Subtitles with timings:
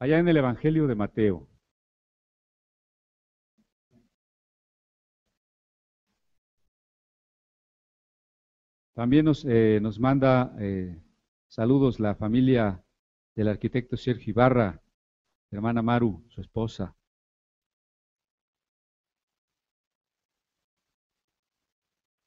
[0.00, 1.46] allá en el Evangelio de Mateo.
[8.94, 11.00] También nos, eh, nos manda eh,
[11.48, 12.82] saludos la familia
[13.34, 14.82] del arquitecto Sergio Ibarra,
[15.50, 16.96] hermana Maru, su esposa.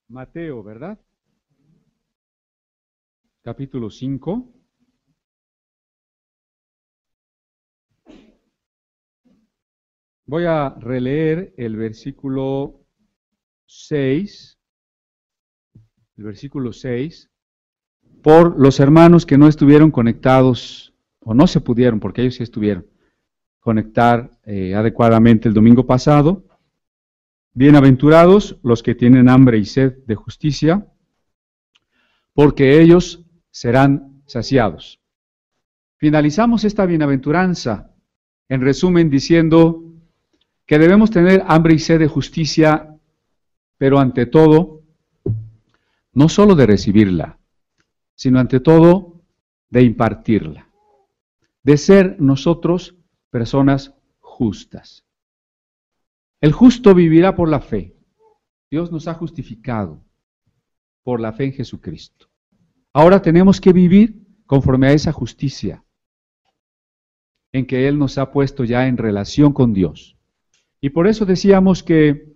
[0.07, 0.99] Mateo, ¿verdad?
[3.41, 4.62] Capítulo 5.
[10.25, 12.79] Voy a releer el versículo
[13.65, 14.57] 6,
[16.15, 17.29] el versículo 6,
[18.21, 22.87] por los hermanos que no estuvieron conectados o no se pudieron, porque ellos sí estuvieron,
[23.59, 26.45] conectar eh, adecuadamente el domingo pasado.
[27.53, 30.87] Bienaventurados los que tienen hambre y sed de justicia,
[32.33, 35.01] porque ellos serán saciados.
[35.97, 37.93] Finalizamos esta bienaventuranza,
[38.47, 39.83] en resumen, diciendo
[40.65, 42.97] que debemos tener hambre y sed de justicia,
[43.77, 44.81] pero ante todo,
[46.13, 47.39] no solo de recibirla,
[48.15, 49.21] sino ante todo
[49.69, 50.69] de impartirla,
[51.63, 52.95] de ser nosotros
[53.29, 55.05] personas justas.
[56.39, 57.95] El justo vivirá por la fe.
[58.69, 60.03] Dios nos ha justificado
[61.03, 62.27] por la fe en Jesucristo.
[62.93, 65.83] Ahora tenemos que vivir conforme a esa justicia
[67.51, 70.17] en que Él nos ha puesto ya en relación con Dios.
[70.83, 72.35] Y por eso decíamos que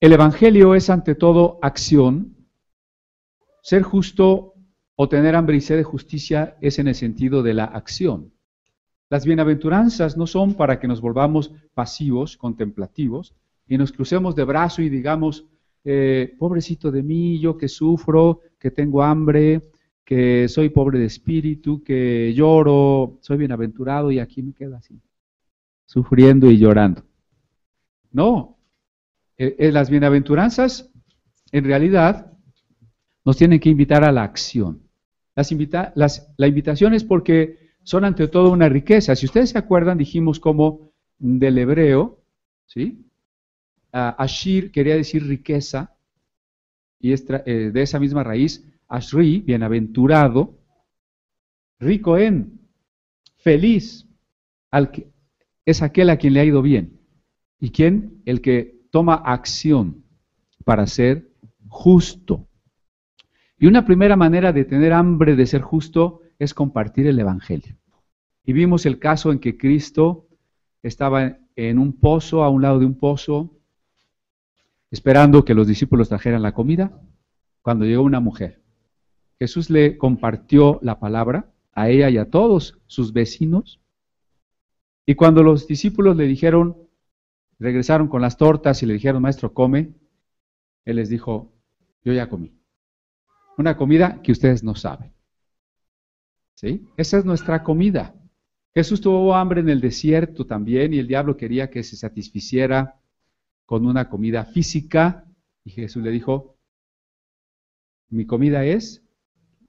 [0.00, 2.36] el Evangelio es ante todo acción.
[3.62, 4.52] Ser justo
[4.94, 8.34] o tener hambre y sed de justicia es en el sentido de la acción.
[9.08, 13.34] Las bienaventuranzas no son para que nos volvamos pasivos, contemplativos,
[13.66, 15.46] y nos crucemos de brazo y digamos,
[15.84, 19.62] eh, pobrecito de mí, yo que sufro, que tengo hambre,
[20.04, 25.00] que soy pobre de espíritu, que lloro, soy bienaventurado y aquí me queda así
[25.86, 27.04] sufriendo y llorando.
[28.10, 28.58] No,
[29.36, 30.90] eh, eh, las bienaventuranzas
[31.52, 32.32] en realidad
[33.24, 34.82] nos tienen que invitar a la acción.
[35.34, 39.16] Las invita la invitación es porque son ante todo una riqueza.
[39.16, 42.22] Si ustedes se acuerdan, dijimos como del hebreo,
[42.66, 43.04] ¿sí?
[43.92, 45.94] Ashir quería decir riqueza,
[47.04, 50.58] y eh, de esa misma raíz, Ashri, bienaventurado,
[51.78, 52.60] rico en,
[53.36, 54.08] feliz,
[54.70, 55.08] al que,
[55.66, 57.00] es aquel a quien le ha ido bien.
[57.58, 58.22] ¿Y quién?
[58.24, 60.04] El que toma acción
[60.64, 61.30] para ser
[61.68, 62.48] justo.
[63.58, 67.76] Y una primera manera de tener hambre de ser justo es compartir el Evangelio.
[68.44, 70.26] Y vimos el caso en que Cristo
[70.82, 73.56] estaba en un pozo, a un lado de un pozo,
[74.90, 77.00] esperando que los discípulos trajeran la comida,
[77.62, 78.60] cuando llegó una mujer.
[79.38, 83.80] Jesús le compartió la palabra a ella y a todos sus vecinos,
[85.06, 86.76] y cuando los discípulos le dijeron,
[87.58, 89.94] regresaron con las tortas y le dijeron, maestro, come,
[90.84, 91.52] él les dijo,
[92.02, 92.58] yo ya comí.
[93.58, 95.12] Una comida que ustedes no saben.
[96.54, 96.86] ¿Sí?
[96.96, 98.14] Esa es nuestra comida.
[98.74, 103.00] Jesús tuvo hambre en el desierto también y el diablo quería que se satisficiera
[103.66, 105.24] con una comida física
[105.64, 106.56] y Jesús le dijo,
[108.08, 109.02] mi comida es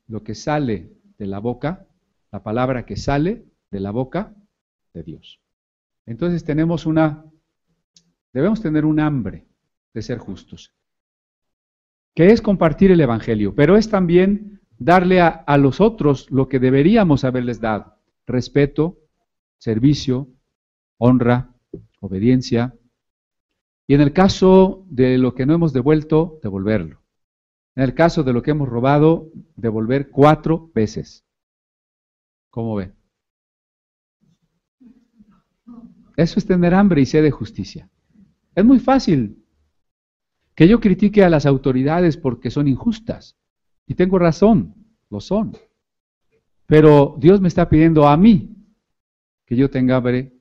[0.07, 1.88] lo que sale de la boca,
[2.31, 4.35] la palabra que sale de la boca
[4.96, 5.40] de Dios.
[6.06, 7.26] Entonces tenemos una,
[8.34, 9.46] debemos tener un hambre
[9.94, 10.74] de ser justos,
[12.16, 16.59] que es compartir el Evangelio, pero es también darle a, a los otros lo que
[16.59, 18.97] deberíamos haberles dado, respeto,
[19.58, 20.30] servicio,
[20.98, 21.53] honra,
[22.00, 22.74] obediencia,
[23.88, 27.02] y en el caso de lo que no hemos devuelto, devolverlo.
[27.76, 31.26] En el caso de lo que hemos robado, devolver cuatro veces.
[32.50, 32.96] ¿Cómo ven?
[36.16, 37.90] Eso es tener hambre y sed de justicia.
[38.53, 39.44] Es muy fácil
[40.56, 43.38] que yo critique a las autoridades porque son injustas.
[43.85, 44.73] Y tengo razón,
[45.09, 45.58] lo son.
[46.66, 48.56] Pero Dios me está pidiendo a mí
[49.46, 50.34] que yo tenga hambre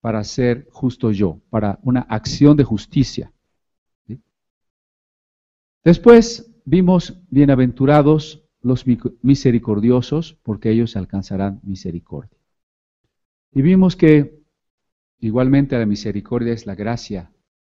[0.00, 3.32] para ser justo yo, para una acción de justicia.
[5.84, 8.84] Después vimos bienaventurados los
[9.22, 12.36] misericordiosos, porque ellos alcanzarán misericordia.
[13.52, 14.39] Y vimos que
[15.20, 17.30] Igualmente la misericordia es la gracia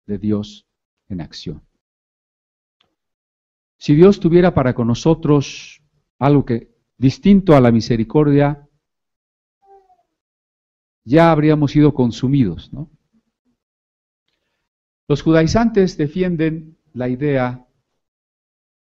[0.06, 0.66] de Dios
[1.08, 1.62] en acción.
[3.78, 5.82] Si Dios tuviera para con nosotros
[6.19, 8.69] algo que distinto a la misericordia,
[11.04, 12.90] ya habríamos sido consumidos, ¿no?
[15.08, 17.66] Los judaizantes defienden la idea,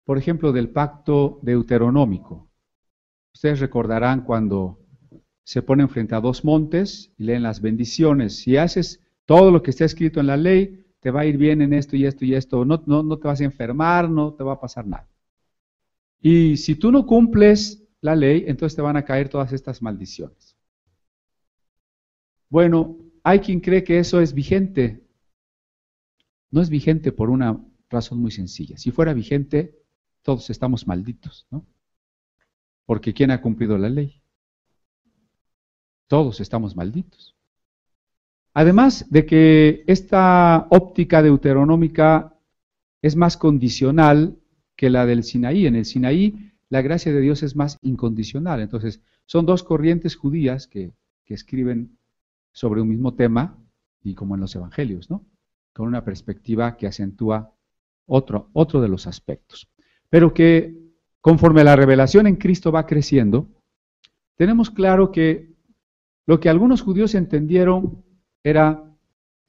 [0.06, 2.50] por ejemplo, del pacto deuteronómico.
[3.34, 4.85] Ustedes recordarán cuando
[5.46, 8.36] se ponen frente a dos montes y leen las bendiciones.
[8.38, 11.62] Si haces todo lo que está escrito en la ley, te va a ir bien
[11.62, 12.66] en esto y esto y esto.
[12.66, 15.08] No, no, no te vas a enfermar, no te va a pasar nada.
[16.20, 20.58] Y si tú no cumples la ley, entonces te van a caer todas estas maldiciones.
[22.50, 25.06] Bueno, hay quien cree que eso es vigente.
[26.50, 28.78] No es vigente por una razón muy sencilla.
[28.78, 29.80] Si fuera vigente,
[30.24, 31.68] todos estamos malditos, ¿no?
[32.88, 34.24] Porque ¿quién ha cumplido la ley?
[36.08, 37.36] Todos estamos malditos.
[38.54, 42.36] Además de que esta óptica deuteronómica
[43.02, 44.38] es más condicional
[44.76, 45.68] que la del Sinaí.
[45.68, 48.62] En el Sinaí la gracia de Dios es más incondicional.
[48.62, 50.94] Entonces, son dos corrientes judías que,
[51.28, 51.98] escriben
[52.52, 53.58] sobre un mismo tema
[54.04, 55.26] y como en los evangelios, ¿no?
[55.74, 57.52] Con una perspectiva que acentúa
[58.06, 59.68] otro, otro de los aspectos.
[60.08, 60.78] Pero que
[61.22, 63.50] conforme la revelación en Cristo va creciendo,
[64.36, 65.55] tenemos claro que
[66.26, 68.04] lo que algunos judíos entendieron
[68.44, 68.84] era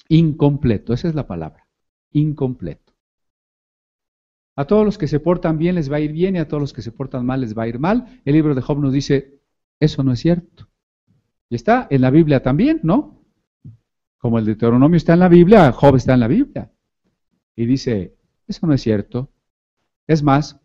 [0.09, 1.67] incompleto, esa es la palabra,
[2.13, 2.95] incompleto.
[4.57, 6.61] A todos los que se portan bien les va a ir bien y a todos
[6.63, 8.21] los que se portan mal les va a ir mal.
[8.25, 9.41] El libro de Job nos dice,
[9.79, 10.69] eso no es cierto.
[11.51, 13.23] Y está en la Biblia también, ¿no?
[14.17, 16.73] Como el Deuteronomio está en la Biblia, Job está en la Biblia.
[17.55, 19.31] Y dice, eso no es cierto.
[20.07, 20.59] Es más,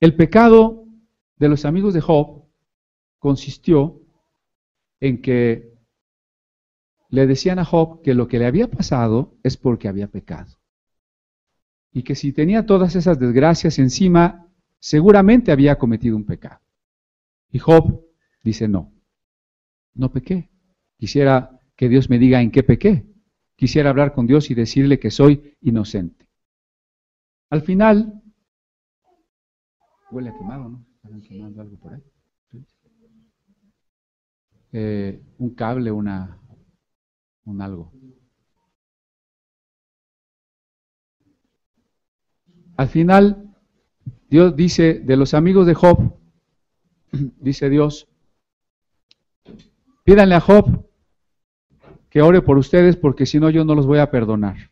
[0.00, 0.86] el pecado
[1.36, 2.44] de los amigos de Job
[3.18, 4.00] consistió
[5.00, 5.76] en que
[7.08, 10.58] le decían a Job que lo que le había pasado es porque había pecado.
[11.92, 16.60] Y que si tenía todas esas desgracias encima, seguramente había cometido un pecado.
[17.50, 18.04] Y Job
[18.42, 18.92] dice, no,
[19.94, 20.50] no pequé.
[20.98, 23.06] Quisiera que Dios me diga en qué pequé.
[23.54, 26.28] Quisiera hablar con Dios y decirle que soy inocente.
[27.48, 28.22] Al final,
[30.10, 30.86] huele a quemado, ¿no?
[31.02, 32.02] Están quemando algo por ahí.
[34.78, 36.38] Eh, un cable, una,
[37.46, 37.90] un algo.
[42.76, 43.54] Al final,
[44.28, 46.18] Dios dice de los amigos de Job,
[47.40, 48.06] dice Dios,
[50.04, 50.86] pídanle a Job
[52.10, 54.70] que ore por ustedes porque si no yo no los voy a perdonar.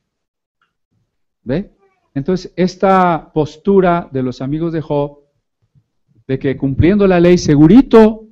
[1.45, 1.73] ¿Ve?
[2.12, 5.21] Entonces, esta postura de los amigos de Job,
[6.27, 8.25] de que cumpliendo la ley segurito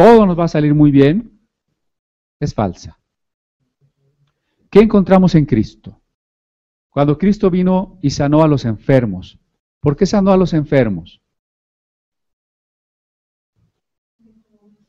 [0.00, 1.38] todo nos va a salir muy bien,
[2.40, 2.98] es falsa.
[4.70, 6.00] ¿Qué encontramos en Cristo?
[6.88, 9.38] Cuando Cristo vino y sanó a los enfermos.
[9.78, 11.20] ¿Por qué sanó a los enfermos?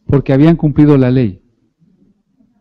[0.06, 1.44] Porque habían cumplido la ley.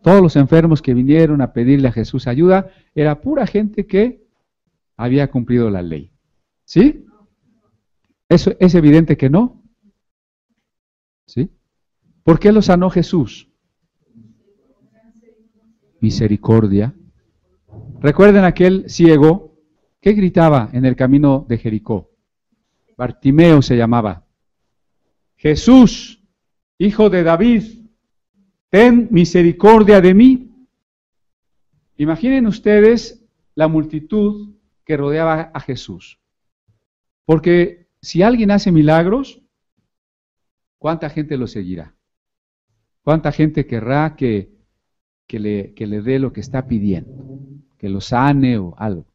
[0.02, 4.26] Todos los enfermos que vinieron a pedirle a Jesús ayuda era pura gente que
[4.97, 6.12] había cumplido la ley.
[6.64, 7.07] ¿Sí?
[8.28, 9.62] ¿Eso es evidente que no?
[11.28, 11.49] ¿Sí?
[12.23, 13.49] ¿Por qué lo sanó Jesús?
[16.00, 16.95] Misericordia.
[18.00, 19.59] Recuerden aquel ciego
[20.00, 22.11] que gritaba en el camino de Jericó.
[22.97, 24.27] Bartimeo se llamaba.
[25.37, 26.23] Jesús,
[26.79, 27.87] hijo de David,
[28.69, 30.50] ten misericordia de mí.
[31.97, 33.23] Imaginen ustedes
[33.55, 36.19] la multitud que rodeaba a Jesús.
[37.25, 39.43] Porque si alguien hace milagros,
[40.79, 41.95] ¿cuánta gente lo seguirá?
[43.02, 44.50] ¿Cuánta gente querrá que,
[45.28, 47.25] le, que le dé lo que está pidiendo?
[47.78, 49.07] Que lo sane o algo.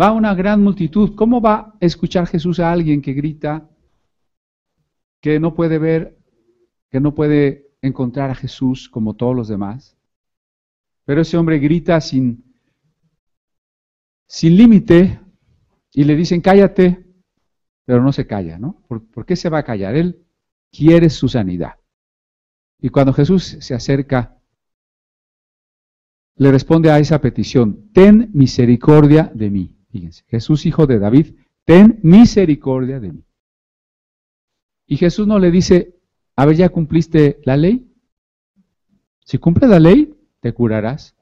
[0.00, 1.14] Va una gran multitud.
[1.14, 3.68] ¿Cómo va a escuchar Jesús a alguien que grita,
[5.20, 6.18] que no puede ver,
[6.90, 9.96] que no puede encontrar a Jesús como todos los demás?
[11.04, 12.44] Pero ese hombre grita sin,
[14.26, 15.20] sin límite
[15.92, 17.06] y le dicen, cállate,
[17.86, 18.82] pero no se calla, ¿no?
[18.88, 19.94] ¿Por, qué se va a callar?
[19.94, 20.26] Él
[20.70, 21.76] quiere su sanidad.
[22.80, 24.36] Y cuando Jesús se acerca,
[26.36, 29.76] le responde a esa petición, ten misericordia de mí.
[29.90, 33.24] Fíjense, Jesús, hijo de David, ten misericordia de mí.
[34.86, 35.96] Y Jesús no le dice,
[36.36, 37.90] a ver, ¿ya cumpliste la ley?
[39.24, 41.16] Si cumples la ley, te curarás.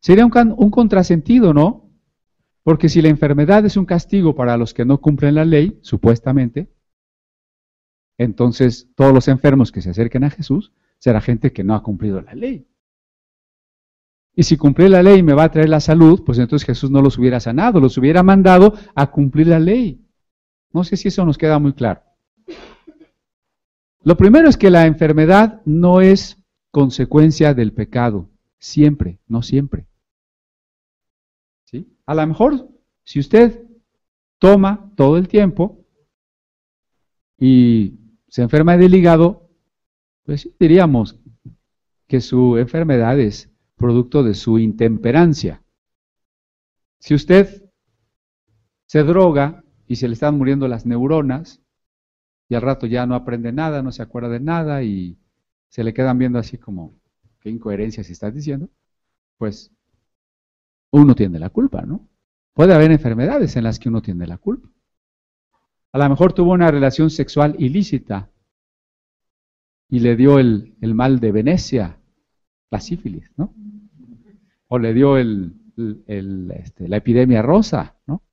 [0.00, 1.88] Sería un, un contrasentido, ¿no?
[2.64, 6.73] Porque si la enfermedad es un castigo para los que no cumplen la ley, supuestamente,
[8.18, 12.20] entonces todos los enfermos que se acerquen a Jesús será gente que no ha cumplido
[12.20, 12.66] la ley.
[14.36, 17.00] Y si cumplir la ley me va a traer la salud, pues entonces Jesús no
[17.00, 20.00] los hubiera sanado, los hubiera mandado a cumplir la ley.
[20.72, 22.02] No sé si eso nos queda muy claro.
[24.02, 28.28] Lo primero es que la enfermedad no es consecuencia del pecado,
[28.58, 29.86] siempre, no siempre.
[31.64, 31.96] ¿Sí?
[32.04, 32.68] A lo mejor,
[33.04, 33.62] si usted
[34.38, 35.86] toma todo el tiempo
[37.38, 38.03] y
[38.34, 39.48] se enferma del hígado,
[40.24, 41.20] pues diríamos
[42.08, 45.62] que su enfermedad es producto de su intemperancia.
[46.98, 47.70] Si usted
[48.86, 51.62] se droga y se le están muriendo las neuronas
[52.48, 55.16] y al rato ya no aprende nada, no se acuerda de nada y
[55.68, 56.92] se le quedan viendo así como,
[57.38, 58.68] qué incoherencia si estás diciendo,
[59.38, 59.70] pues
[60.90, 62.08] uno tiene la culpa, ¿no?
[62.52, 64.73] Puede haber enfermedades en las que uno tiene la culpa.
[65.94, 68.28] A lo mejor tuvo una relación sexual ilícita
[69.88, 72.00] y le dio el, mal de Venecia,
[72.68, 73.54] la sífilis, ¿no?
[74.66, 75.54] O le dio el,
[76.48, 78.24] este, la epidemia rosa, ¿no?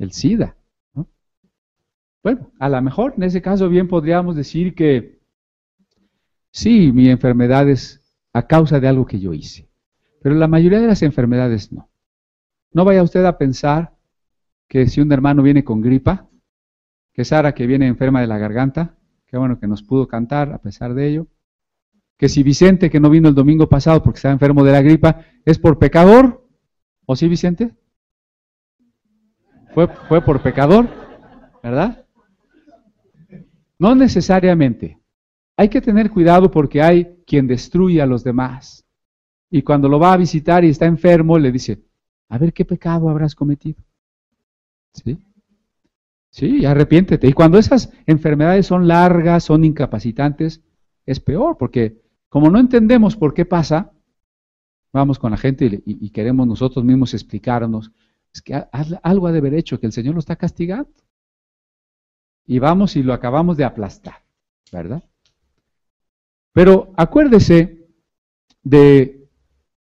[0.00, 0.56] El SIDA,
[0.94, 1.08] ¿no?
[2.24, 5.20] Bueno, a lo mejor en ese caso bien podríamos decir que
[6.50, 9.70] sí, mi enfermedad es a causa de algo que yo hice,
[10.20, 11.88] pero la mayoría de las enfermedades no.
[12.72, 13.96] No vaya usted a pensar
[14.66, 16.27] que si un hermano viene con gripa,
[17.18, 18.94] que Sara que viene enferma de la garganta,
[19.26, 21.26] Qué bueno que nos pudo cantar a pesar de ello.
[22.16, 25.22] Que si Vicente, que no vino el domingo pasado porque estaba enfermo de la gripa,
[25.44, 26.46] es por pecador.
[27.06, 27.72] ¿O sí, Vicente?
[29.74, 30.86] Fue, fue por pecador,
[31.60, 32.06] ¿verdad?
[33.80, 35.00] No necesariamente.
[35.56, 38.86] Hay que tener cuidado porque hay quien destruye a los demás.
[39.50, 41.82] Y cuando lo va a visitar y está enfermo, le dice,
[42.28, 43.82] a ver qué pecado habrás cometido.
[44.92, 45.18] ¿Sí?
[46.38, 47.26] Sí, arrepiéntete.
[47.26, 50.62] Y cuando esas enfermedades son largas, son incapacitantes,
[51.04, 53.90] es peor, porque como no entendemos por qué pasa,
[54.92, 57.90] vamos con la gente y, queremos nosotros mismos explicarnos,
[58.32, 58.54] es que
[59.02, 60.88] algo ha de haber hecho, que el Señor lo está castigando.
[62.46, 64.22] Y vamos y lo acabamos de aplastar,
[64.70, 65.02] ¿verdad?
[66.52, 67.88] Pero acuérdese
[68.62, 69.28] de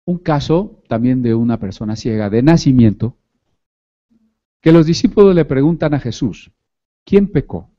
[0.05, 3.17] un caso también de una persona ciega de nacimiento,
[4.61, 6.51] que los discípulos le preguntan a Jesús,
[7.05, 7.69] ¿quién pecó?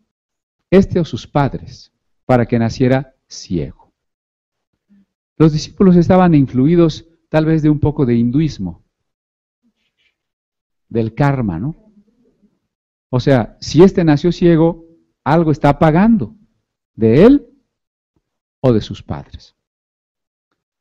[0.71, 1.93] ¿Este o sus padres?
[2.25, 3.93] Para que naciera ciego.
[5.37, 8.83] Los discípulos estaban influidos tal vez de un poco de hinduismo,
[10.89, 11.93] del karma, ¿no?
[13.11, 14.87] O sea, si este nació ciego,
[15.25, 16.35] algo está pagando,
[16.95, 17.47] de él
[18.61, 19.55] o de sus padres.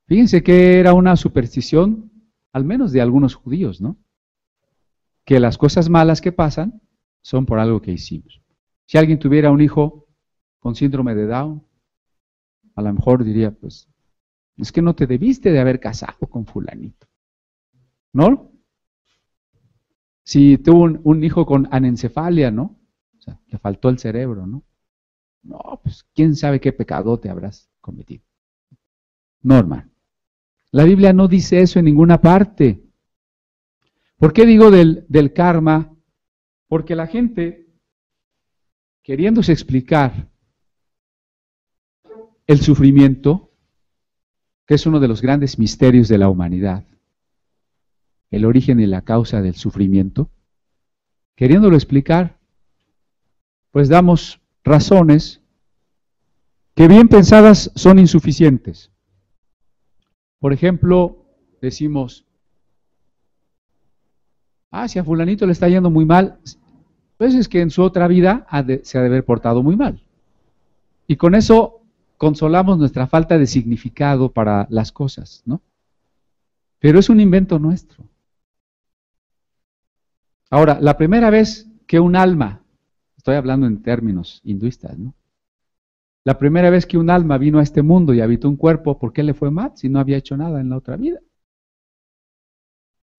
[0.07, 2.11] Fíjense que era una superstición,
[2.53, 3.97] al menos de algunos judíos, ¿no?
[5.27, 6.81] Que las cosas malas que pasan
[7.21, 8.41] son por algo que hicimos.
[8.85, 10.07] Si alguien tuviera un hijo
[10.57, 11.61] con síndrome de Down,
[12.75, 13.89] a lo mejor diría, pues,
[14.55, 17.07] es que no te debiste de haber casado con fulanito.
[18.13, 18.53] ¿No?
[20.23, 22.79] Si tuvo un, hijo con anencefalia, ¿no?
[23.17, 24.63] O sea, le faltó el cerebro, ¿no?
[25.43, 28.23] No, pues, quién sabe qué pecado te habrás cometido.
[29.41, 29.91] Normal.
[30.71, 32.86] La Biblia no dice eso en ninguna parte.
[34.17, 35.95] ¿Por qué digo del, karma?
[36.67, 37.67] Porque la gente,
[39.03, 40.27] queriéndose explicar
[42.47, 43.51] el sufrimiento,
[44.65, 46.83] que es uno de los grandes misterios de la humanidad,
[48.31, 50.31] el origen y la causa del sufrimiento,
[51.35, 52.39] queriéndolo explicar,
[53.71, 55.41] pues damos razones
[56.73, 58.91] que bien pensadas son insuficientes.
[60.39, 61.25] Por ejemplo,
[61.61, 62.26] decimos,
[64.71, 66.37] ah, si a fulanito le está yendo muy mal,
[67.17, 68.45] pues es que en su otra vida
[68.83, 70.01] se ha de haber portado muy mal.
[71.07, 71.81] Y con eso
[72.17, 75.61] consolamos nuestra falta de significado para las cosas, ¿no?
[76.79, 78.03] Pero es un invento nuestro.
[80.49, 82.61] Ahora, la primera vez que un alma,
[83.17, 85.13] estoy hablando en términos hinduistas, ¿no?
[86.23, 89.13] La primera vez que un alma vino a este mundo y habitó un cuerpo, ¿por
[89.13, 91.19] qué le fue mal si no había hecho nada en la otra vida?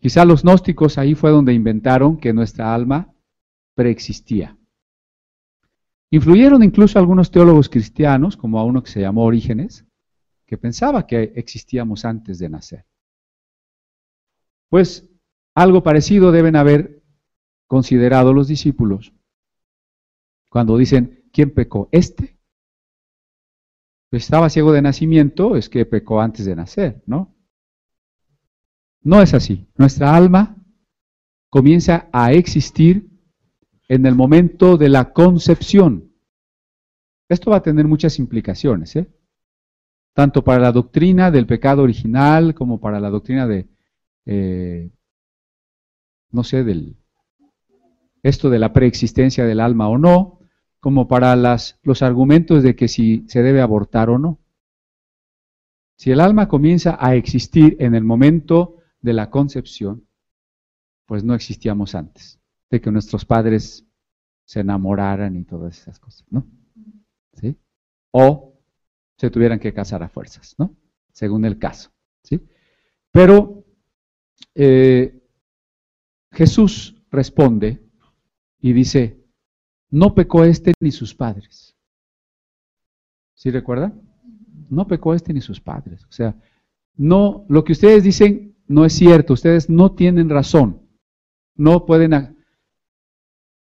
[0.01, 3.13] Quizá los gnósticos ahí fue donde inventaron que nuestra alma
[3.75, 4.57] preexistía.
[6.11, 9.85] Influyeron incluso algunos teólogos cristianos, como a uno que se llamó Orígenes,
[10.47, 12.87] que pensaba que existíamos antes de nacer.
[14.71, 15.09] Pues
[15.55, 17.03] algo parecido deben haber
[17.67, 19.13] considerado los discípulos
[20.49, 21.89] cuando dicen, ¿quién pecó?
[21.93, 22.39] ¿Este?
[24.11, 27.35] Pues estaba ciego de nacimiento, es que pecó antes de nacer, ¿no?
[29.09, 29.67] No es así.
[29.79, 30.55] Nuestra alma
[31.49, 33.09] comienza a existir
[33.89, 36.13] en el momento de la concepción.
[37.27, 39.09] Esto va a tener muchas implicaciones, ¿eh?
[40.13, 43.67] tanto para la doctrina del pecado original como para la doctrina de,
[44.27, 44.91] eh,
[46.31, 46.99] no sé, del,
[48.23, 50.41] esto de la preexistencia del alma o no,
[50.81, 54.39] como para los argumentos de que si se debe abortar o no.
[55.97, 60.07] Si el alma comienza a existir en el momento de la concepción,
[61.07, 62.39] pues no existíamos antes,
[62.71, 63.87] de que nuestros padres
[64.45, 66.47] se enamoraran y todas esas cosas, ¿no?
[67.35, 67.57] ¿Sí?
[68.11, 68.55] O
[69.17, 70.75] se tuvieran que casar a fuerzas, ¿no?
[71.13, 71.91] Según el caso,
[72.23, 72.41] ¿sí?
[73.11, 73.65] Pero
[74.55, 75.19] eh,
[76.33, 77.83] Jesús responde
[78.61, 79.25] y dice,
[79.91, 81.75] no pecó este ni sus padres.
[83.35, 84.03] ¿Sí recuerdan?
[84.69, 86.05] No pecó este ni sus padres.
[86.05, 86.37] O sea,
[86.97, 90.83] no, lo que ustedes dicen no es cierto, ustedes no tienen razón.
[91.57, 92.37] No pueden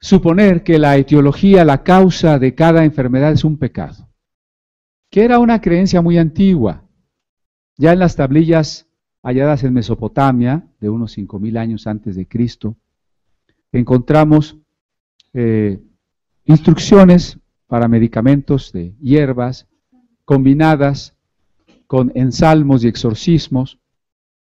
[0.01, 4.09] suponer que la etiología, la causa de cada enfermedad es un pecado,
[5.11, 6.83] que era una creencia muy antigua.
[7.77, 8.89] Ya en las tablillas
[9.23, 12.77] halladas en Mesopotamia, de unos 5.000 años antes de Cristo,
[13.73, 14.57] encontramos
[15.35, 15.83] eh,
[16.47, 19.67] instrucciones para medicamentos de hierbas
[20.25, 21.15] combinadas
[21.87, 23.79] con ensalmos y exorcismos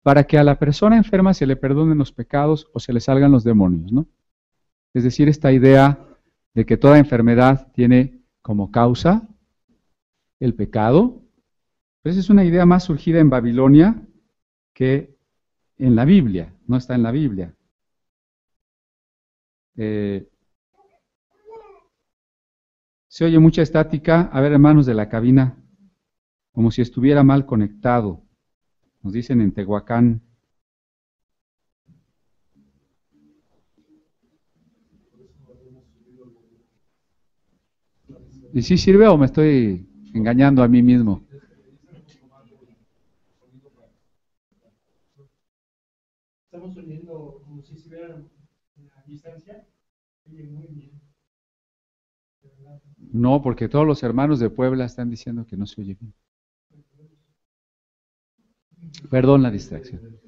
[0.06, 3.32] para que a la persona enferma se le perdonen los pecados o se le salgan
[3.32, 4.06] los demonios, ¿no?
[4.94, 5.98] Es decir, esta idea
[6.54, 9.28] de que toda enfermedad tiene como causa
[10.40, 11.24] el pecado,
[12.04, 14.00] pues es una idea más surgida en Babilonia
[14.76, 15.18] que
[15.80, 17.56] en la Biblia, no está en la Biblia.
[19.76, 20.30] Eh,
[23.08, 24.30] se oye mucha estática.
[24.32, 25.58] A ver, hermanos de la cabina,
[26.52, 28.25] como si estuviera mal conectado.
[29.06, 30.20] Nos dicen en Tehuacán.
[38.52, 41.22] ¿Y si sirve o me estoy engañando a mí mismo?
[46.46, 49.68] Estamos oyendo como si estuviera a distancia.
[50.26, 51.00] Muy bien.
[53.14, 56.12] No, porque todos los hermanos de Puebla están diciendo que no se oye bien.
[59.10, 60.20] Perdón la distracción.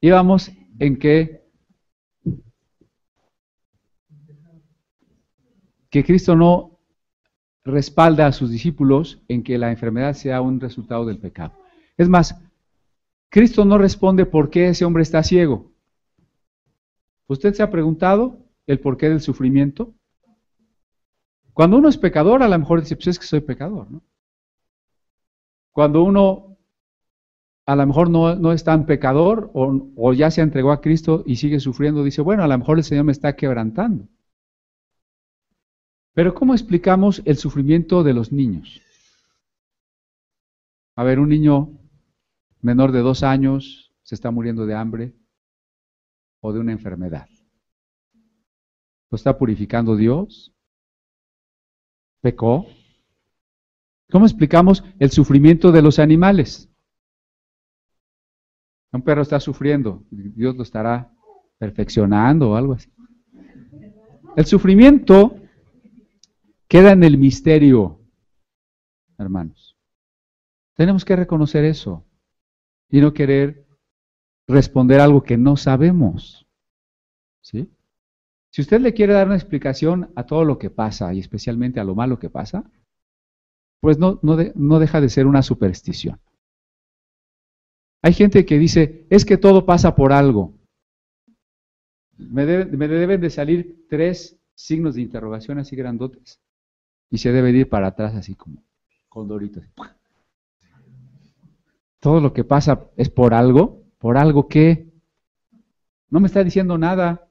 [0.00, 1.46] Íbamos en que
[5.90, 6.78] que Cristo no
[7.64, 11.54] respalda a sus discípulos en que la enfermedad sea un resultado del pecado.
[11.96, 12.38] Es más,
[13.30, 15.72] Cristo no responde por qué ese hombre está ciego.
[17.26, 19.94] ¿Usted se ha preguntado el porqué del sufrimiento?
[21.52, 24.02] Cuando uno es pecador, a lo mejor dice, pues es que soy pecador, ¿no?
[25.72, 26.55] Cuando uno
[27.66, 31.36] a lo mejor no, es tan pecador o, o, ya se entregó a Cristo y
[31.36, 34.08] sigue sufriendo, dice, bueno, a lo mejor el Señor me está quebrantando.
[36.14, 38.80] Pero ¿cómo explicamos el sufrimiento de los niños?
[40.94, 41.78] A ver, un niño
[42.62, 45.12] menor de dos años se está muriendo de hambre
[46.40, 47.28] o de una enfermedad.
[49.10, 50.52] ¿Lo está purificando Dios?
[52.20, 52.66] pecó?
[54.10, 56.68] ¿Cómo explicamos el sufrimiento de los animales?
[58.96, 61.12] Un perro está sufriendo, Dios lo estará
[61.58, 62.90] perfeccionando o algo así.
[64.36, 65.36] El sufrimiento
[66.66, 68.00] queda en el misterio,
[69.18, 69.76] hermanos.
[70.74, 72.04] Tenemos que reconocer eso
[72.90, 73.66] y no querer
[74.46, 76.46] responder algo que no sabemos.
[77.40, 77.70] ¿Sí?
[78.50, 81.84] Si usted le quiere dar una explicación a todo lo que pasa y especialmente a
[81.84, 82.64] lo malo que pasa,
[83.80, 86.18] pues no, no, deja de ser una superstición.
[88.02, 90.54] Hay gente que dice, es que todo pasa por algo.
[92.16, 96.40] Me, deben de salir tres signos de interrogación así grandotes
[97.10, 98.64] y se debe ir para atrás así como
[99.08, 99.64] con doritos.
[102.00, 104.92] Todo lo que pasa es por algo, por algo que
[106.08, 107.28] no me está diciendo nada.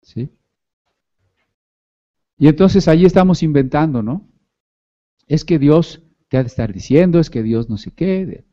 [0.00, 0.30] ¿Sí?
[2.38, 4.28] Y entonces allí estamos inventando, ¿no?
[5.28, 6.01] Es que Dios
[6.32, 8.46] te ha de estar diciendo, es que Dios no se quede.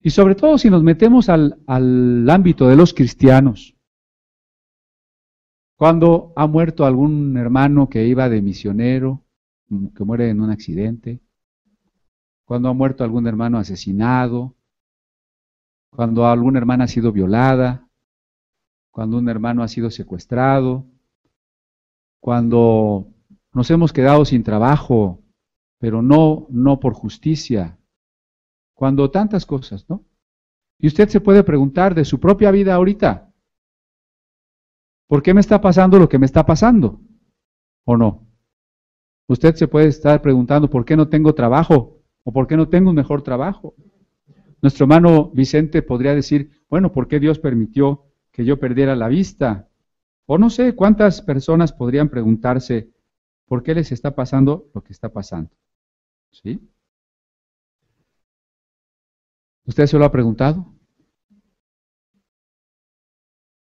[0.00, 3.76] Y sobre todo si nos metemos al, al ámbito de los cristianos,
[5.76, 9.22] cuando ha muerto algún hermano que iba de misionero,
[9.94, 11.20] que muere en un accidente,
[12.46, 14.56] cuando ha muerto algún hermano asesinado,
[15.90, 17.86] cuando alguna hermana ha sido violada,
[18.90, 20.86] cuando un hermano ha sido secuestrado,
[22.20, 23.06] cuando
[23.52, 25.20] nos hemos quedado sin trabajo,
[25.80, 27.76] pero no, no por justicia,
[28.74, 30.04] cuando tantas cosas, ¿no?
[30.78, 33.32] Y usted se puede preguntar de su propia vida ahorita,
[35.08, 37.00] ¿por qué me está pasando lo que me está pasando?
[37.84, 38.28] ¿O no?
[39.26, 41.98] Usted se puede estar preguntando, ¿por qué no tengo trabajo?
[42.22, 43.74] ¿O por qué no tengo un mejor trabajo?
[44.62, 49.68] Nuestro hermano Vicente podría decir, bueno, ¿por qué Dios permitió que yo perdiera la vista.
[50.26, 52.90] O no sé cuántas personas podrían preguntarse
[53.46, 55.50] por qué les está pasando lo que está pasando.
[56.30, 56.60] ¿Sí?
[59.64, 60.74] ¿Usted se lo ha preguntado?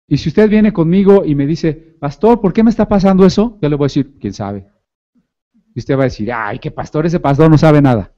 [0.07, 3.59] Y si usted viene conmigo y me dice, pastor, ¿por qué me está pasando eso?
[3.61, 4.67] Yo le voy a decir, ¿quién sabe?
[5.75, 8.11] Y usted va a decir, ay, qué pastor, ese pastor no sabe nada.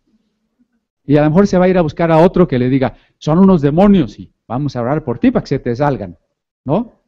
[1.03, 2.95] Y a lo mejor se va a ir a buscar a otro que le diga,
[3.17, 6.17] son unos demonios y vamos a orar por ti para que se te salgan.
[6.63, 7.01] ¿No?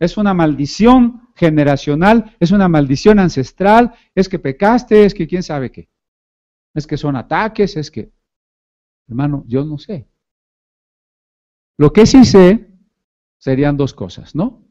[0.00, 5.70] Es una maldición generacional, es una maldición ancestral, es que pecaste, es que quién sabe
[5.70, 5.91] qué.
[6.74, 8.12] Es que son ataques, es que,
[9.08, 10.08] hermano, yo no sé.
[11.76, 12.68] Lo que sí sé
[13.38, 14.64] serían dos cosas, ¿no?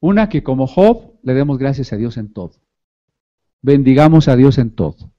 [0.00, 2.52] Una, que como Job le demos gracias a Dios en todo.
[3.62, 5.12] Bendigamos a Dios en todo.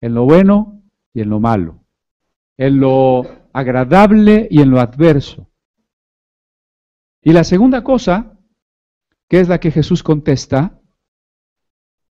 [0.00, 0.82] En lo bueno
[1.14, 1.84] y en lo malo.
[2.58, 5.48] En lo agradable y en lo adverso.
[7.22, 8.36] Y la segunda cosa
[9.28, 10.80] ¿Qué es la que Jesús contesta,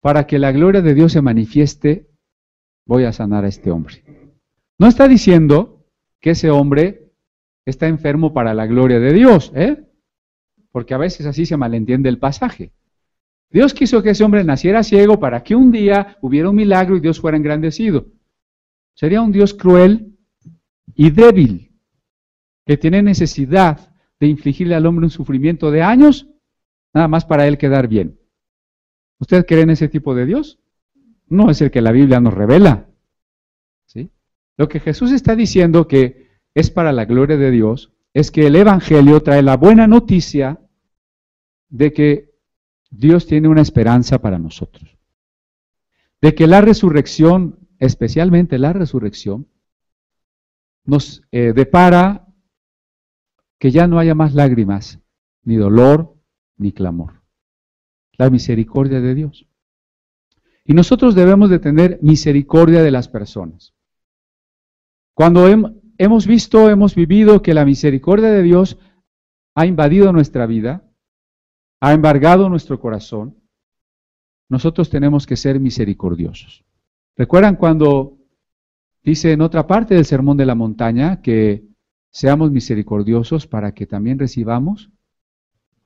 [0.00, 2.07] para que la gloria de Dios se manifieste,
[2.88, 4.02] voy a sanar a este hombre.
[4.78, 5.84] No está diciendo
[6.20, 7.12] que ese hombre
[7.64, 9.84] está enfermo para la gloria de Dios, ¿eh?
[10.72, 12.72] porque a veces así se malentiende el pasaje.
[13.50, 17.00] Dios quiso que ese hombre naciera ciego para que un día hubiera un milagro y
[17.00, 18.06] Dios fuera engrandecido.
[18.94, 20.18] Sería un Dios cruel
[20.94, 21.78] y débil,
[22.66, 26.26] que tiene necesidad de infligirle al hombre un sufrimiento de años
[26.94, 28.18] nada más para él quedar bien.
[29.20, 30.58] ¿Usted cree en ese tipo de Dios?
[31.28, 32.88] No es el que la Biblia nos revela.
[33.86, 34.10] ¿sí?
[34.56, 38.56] Lo que Jesús está diciendo que es para la gloria de Dios es que el
[38.56, 40.60] Evangelio trae la buena noticia
[41.68, 42.34] de que
[42.90, 44.98] Dios tiene una esperanza para nosotros.
[46.20, 49.46] De que la resurrección, especialmente la resurrección,
[50.84, 52.26] nos eh, depara
[53.58, 55.00] que ya no haya más lágrimas,
[55.42, 56.16] ni dolor,
[56.56, 57.22] ni clamor.
[58.12, 59.47] La misericordia de Dios.
[60.68, 63.74] Y nosotros debemos de tener misericordia de las personas.
[65.14, 65.48] Cuando
[65.96, 68.78] hemos visto, hemos vivido que la misericordia de Dios
[69.54, 70.84] ha invadido nuestra vida,
[71.80, 73.34] ha embargado nuestro corazón,
[74.50, 76.64] nosotros tenemos que ser misericordiosos.
[77.16, 78.18] ¿Recuerdan cuando
[79.02, 81.66] dice en otra parte del Sermón de la Montaña que
[82.10, 84.90] seamos misericordiosos para que también recibamos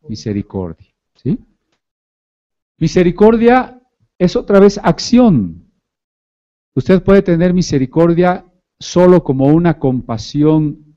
[0.09, 0.93] misericordia.
[1.15, 1.39] ¿sí?
[2.79, 3.82] Misericordia
[4.19, 5.71] es otra vez acción.
[6.75, 8.45] Usted puede tener misericordia
[8.79, 10.97] solo como una compasión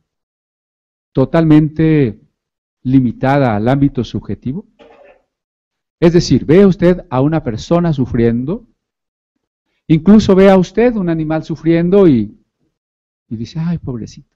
[1.12, 2.19] totalmente
[2.84, 4.65] limitada al ámbito subjetivo.
[5.99, 8.67] Es decir, ve usted a una persona sufriendo,
[9.88, 12.38] incluso ve a usted un animal sufriendo y,
[13.30, 14.36] y dice, ay, pobrecito,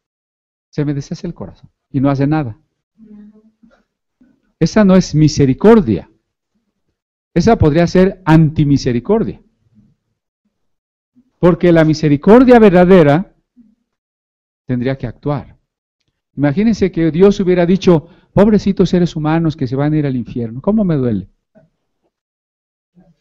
[0.69, 2.57] se me deshace el corazón y no hace nada.
[4.59, 6.08] Esa no es misericordia.
[7.39, 9.41] Esa podría ser antimisericordia.
[11.39, 13.33] Porque la misericordia verdadera
[14.65, 15.57] tendría que actuar.
[16.35, 20.59] Imagínense que Dios hubiera dicho, pobrecitos seres humanos que se van a ir al infierno,
[20.59, 21.29] ¿cómo me duele?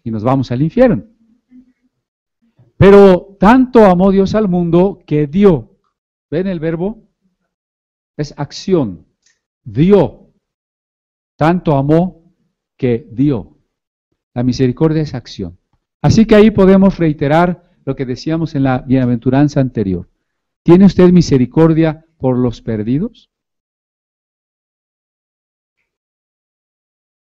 [0.03, 1.05] Y nos vamos al infierno.
[2.77, 5.77] Pero tanto amó Dios al mundo que dio.
[6.29, 7.05] ¿Ven el verbo?
[8.17, 9.07] Es acción.
[9.63, 10.33] Dio.
[11.37, 12.35] Tanto amó
[12.77, 13.58] que dio.
[14.39, 15.59] La misericordia es acción.
[16.01, 20.09] Así que ahí podemos reiterar lo que decíamos en la bienaventuranza anterior.
[20.63, 23.33] ¿Tiene usted misericordia por los perdidos?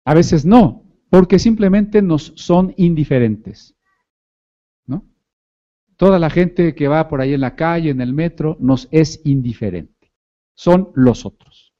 [0.05, 3.75] A veces no, porque simplemente nos son indiferentes.
[4.85, 5.03] ¿no?
[5.95, 9.21] Toda la gente que va por ahí en la calle, en el metro, nos es
[9.25, 10.13] indiferente.
[10.53, 11.73] Son los otros.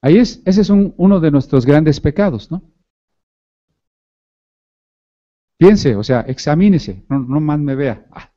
[0.00, 2.62] Ahí es, ese es uno de nuestros grandes pecados, ¿no?
[5.60, 8.06] Piense, o sea, examínese, no, más me vea.
[8.12, 8.32] Ah,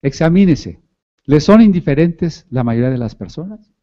[0.00, 0.80] examínese.
[1.26, 3.74] ¿Le son indiferentes la mayoría de las personas?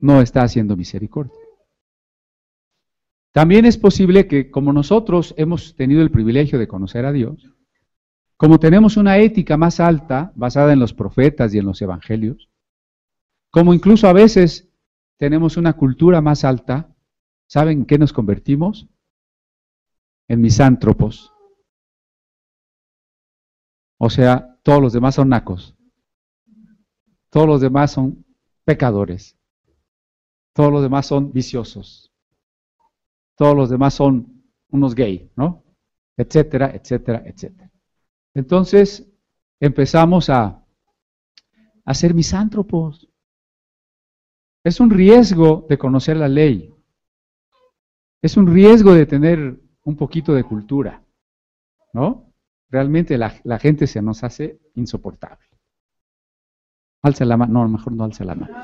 [0.00, 1.38] No está haciendo misericordia.
[3.30, 7.48] También es posible que como nosotros hemos tenido el privilegio de conocer a Dios,
[8.36, 12.50] como tenemos una ética más alta basada en los profetas y en los evangelios,
[13.52, 14.68] como incluso a veces
[15.18, 16.92] tenemos una cultura más alta,
[17.46, 18.88] ¿saben en qué nos convertimos?
[20.26, 21.29] En misántropos.
[24.02, 25.76] O sea, todos los demás son nacos.
[27.28, 28.24] Todos los demás son
[28.64, 29.38] pecadores.
[30.54, 32.10] Todos los demás son viciosos.
[33.36, 35.62] Todos los demás son unos gay, ¿no?
[36.16, 37.70] Etcétera, etcétera, etcétera.
[38.32, 39.06] Entonces
[39.60, 40.64] empezamos a,
[41.84, 43.06] a ser misántropos.
[44.64, 46.74] Es un riesgo de conocer la ley.
[48.22, 51.04] Es un riesgo de tener un poquito de cultura.
[51.92, 52.29] ¿No?
[52.70, 55.46] Realmente la, gente se nos hace insoportable.
[57.02, 57.64] Alza la mano.
[57.64, 58.54] No, mejor no alza la mano.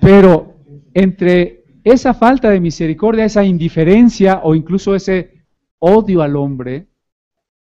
[0.00, 0.56] Pero
[0.92, 5.44] entre esa falta de misericordia, esa indiferencia o incluso ese
[5.78, 6.88] odio al hombre,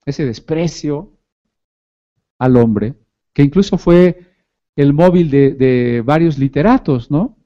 [0.05, 1.17] ese desprecio
[2.37, 2.93] al hombre,
[3.33, 4.35] que incluso fue
[4.75, 7.37] el móvil de, varios literatos, ¿no?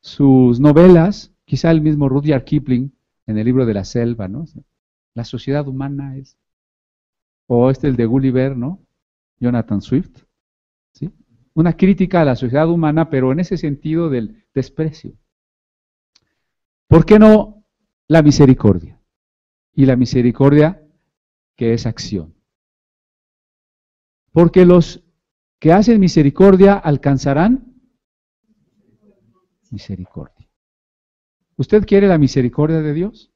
[0.00, 2.92] Sus novelas, quizá el mismo Rudyard Kipling
[3.26, 4.44] en el libro de la selva, ¿no?
[5.14, 6.36] La sociedad humana es,
[7.46, 8.84] o este el de Gulliver, ¿no?
[9.38, 10.24] Jonathan Swift,
[10.92, 11.12] ¿sí?
[11.54, 15.16] Una crítica a la sociedad humana, pero en ese sentido del desprecio.
[16.88, 17.64] ¿Por qué no
[18.08, 19.00] la misericordia?
[19.74, 20.82] Y la misericordia
[21.56, 22.34] que es acción.
[24.32, 25.02] Porque los
[25.58, 27.74] que hacen misericordia alcanzarán
[29.70, 30.48] misericordia.
[31.56, 33.32] ¿Usted quiere la misericordia de Dios?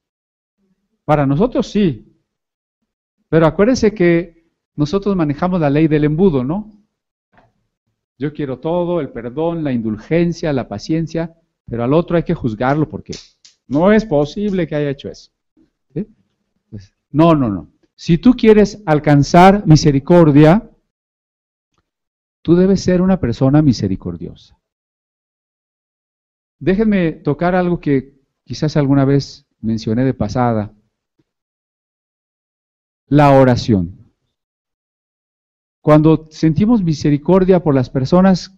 [1.05, 2.10] Para nosotros sí.
[3.31, 6.69] Pero acuérdense que nosotros manejamos la ley del embudo, ¿no?
[8.17, 11.33] Yo quiero todo, el perdón, la indulgencia, la paciencia,
[11.65, 13.13] pero al otro hay que juzgarlo porque
[13.67, 15.31] no es posible que haya hecho eso.
[16.69, 17.71] Pues, no, no, no.
[17.95, 20.69] Si tú quieres alcanzar misericordia,
[22.41, 24.59] tú debes ser una persona misericordiosa.
[26.59, 30.73] Déjenme tocar algo que quizás alguna vez mencioné de pasada.
[33.11, 34.09] La oración.
[35.81, 38.57] Cuando sentimos misericordia por las personas,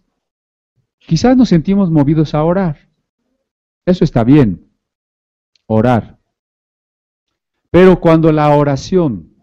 [0.98, 2.88] quizás nos sentimos movidos a orar.
[3.84, 4.70] Eso está bien
[5.66, 6.20] orar.
[7.72, 9.34] Pero cuando la oración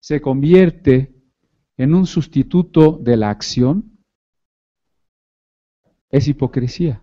[0.00, 1.14] se convierte
[1.76, 3.96] en un sustituto de la acción,
[6.10, 7.00] es hipocresía,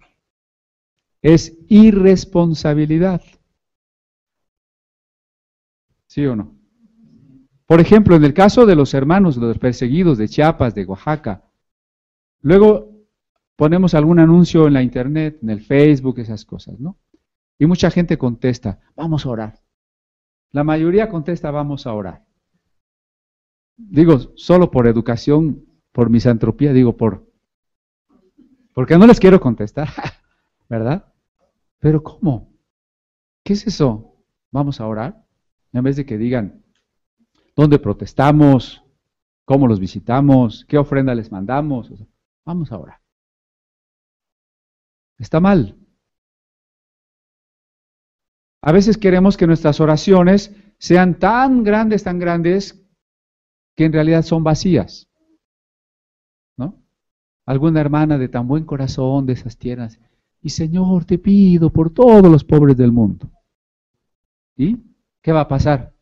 [1.21, 3.21] es irresponsabilidad.
[6.07, 6.62] ¿Sí o no?
[7.65, 11.43] Por ejemplo, en el caso de los hermanos, los perseguidos de Chiapas, de Oaxaca,
[12.41, 12.91] luego
[13.55, 16.97] ponemos algún anuncio en la internet, en el Facebook, esas cosas, ¿no?
[17.57, 19.59] Y mucha gente contesta, vamos a orar.
[20.51, 22.25] La mayoría contesta, vamos a orar.
[23.77, 27.27] Digo, solo por educación, por misantropía, digo, por...
[28.73, 29.89] Porque no les quiero contestar,
[30.69, 31.13] ¿verdad?
[31.79, 32.51] Pero ¿cómo?
[33.43, 34.15] ¿Qué es eso?
[34.51, 35.25] ¿Vamos a orar?
[35.71, 36.62] En vez de que digan,
[37.55, 38.83] ¿dónde protestamos?
[39.45, 40.65] ¿Cómo los visitamos?
[40.65, 41.91] ¿Qué ofrenda les mandamos?
[42.45, 43.01] vamos a orar.
[45.17, 45.77] Está mal.
[48.61, 52.81] A veces queremos que nuestras oraciones sean tan grandes, tan grandes,
[53.75, 55.09] que en realidad son vacías.
[56.57, 56.81] ¿No?
[57.45, 59.99] Alguna hermana de tan buen corazón de esas tierras,
[60.41, 63.31] y Señor, te pido por todos los pobres del mundo.
[64.57, 64.77] ¿Y
[65.21, 65.92] qué va a pasar?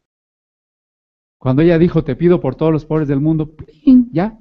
[1.42, 3.56] Cuando ella dijo, te pido por todos los pobres del mundo,
[4.12, 4.38] ya,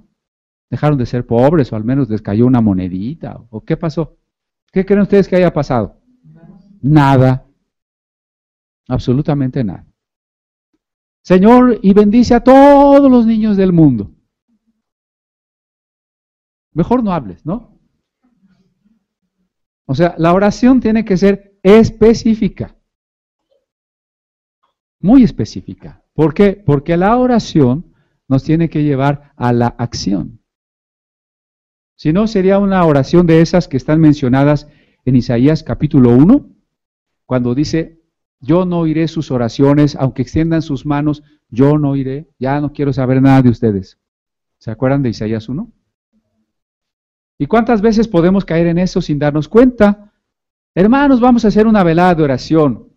[0.69, 3.41] dejaron de ser pobres o al menos les cayó una monedita.
[3.49, 4.19] ¿O qué pasó?
[4.71, 5.99] ¿Qué creen ustedes que haya pasado?
[6.83, 7.47] Nada.
[8.87, 9.87] Absolutamente nada.
[11.23, 14.11] Señor, y bendice a todos los niños del mundo.
[16.75, 17.81] Mejor no hables, ¿no?
[19.87, 22.77] O sea, la oración tiene que ser específica.
[25.01, 26.00] Muy específica.
[26.15, 26.63] ¿Por qué?
[26.65, 27.95] Porque la oración
[28.29, 30.41] nos tiene que llevar a la acción.
[31.97, 34.69] Si no, sería una oración de esas que están mencionadas
[35.05, 36.49] en Isaías capítulo 1,
[37.27, 38.01] cuando dice,
[38.41, 42.93] yo no oiré sus oraciones, aunque extiendan sus manos, yo no iré, ya no quiero
[42.93, 43.99] saber nada de ustedes.
[44.59, 45.71] ¿Se acuerdan de Isaías 1?
[47.39, 50.13] ¿Y cuántas veces podemos caer en eso sin darnos cuenta?
[50.75, 52.89] Hermanos, vamos a hacer una velada de oración.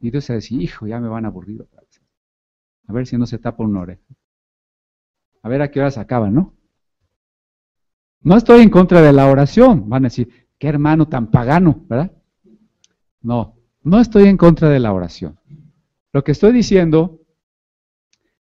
[0.00, 1.66] Y Dios va a decir, hijo, ya me van a aburrir
[2.90, 4.02] A ver si no se tapa un oreja.
[5.42, 6.56] A ver a qué hora se acaba, ¿no?
[8.20, 9.88] No estoy en contra de la oración.
[9.88, 12.10] Van a decir, qué hermano tan pagano, ¿verdad?
[13.22, 15.38] No, no estoy en contra de la oración.
[16.12, 17.20] Lo que estoy diciendo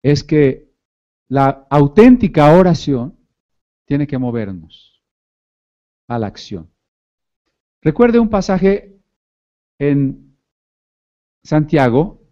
[0.01, 0.71] es que
[1.27, 3.19] la auténtica oración
[3.85, 5.03] tiene que movernos
[6.07, 6.71] a la acción.
[7.83, 8.97] Recuerde un pasaje
[9.81, 10.37] en
[11.43, 12.23] Santiago,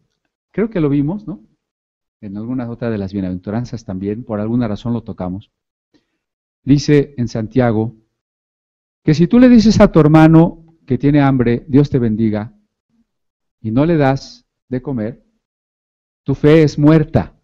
[0.53, 1.48] creo que lo vimos, ¿no?
[2.21, 5.51] En algunas otras de las bienaventuranzas también, por alguna razón lo tocamos.
[6.65, 7.95] Dice en Santiago
[9.05, 12.53] que si tú le dices a tu hermano que tiene hambre, Dios te bendiga,
[13.61, 15.25] y no le das de comer,
[16.25, 17.35] tu fe es muerta.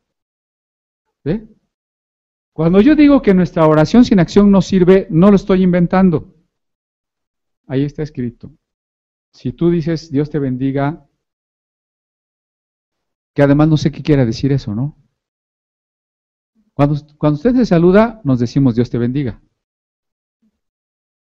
[2.52, 6.34] Cuando yo digo que nuestra oración sin acción no sirve, no lo estoy inventando.
[7.66, 8.52] Ahí está escrito.
[9.32, 11.06] Si tú dices Dios te bendiga,
[13.34, 14.96] que además no sé qué quiera decir eso, ¿no?
[16.72, 19.40] Cuando, cuando usted se saluda, nos decimos Dios te bendiga.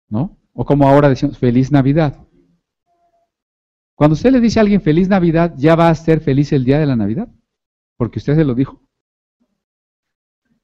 [0.08, 0.38] ¿No?
[0.52, 2.26] O como ahora decimos, feliz Navidad.
[3.94, 6.78] Cuando usted le dice a alguien feliz Navidad, ya va a ser feliz el día
[6.78, 7.28] de la Navidad,
[7.96, 8.82] porque usted se lo dijo.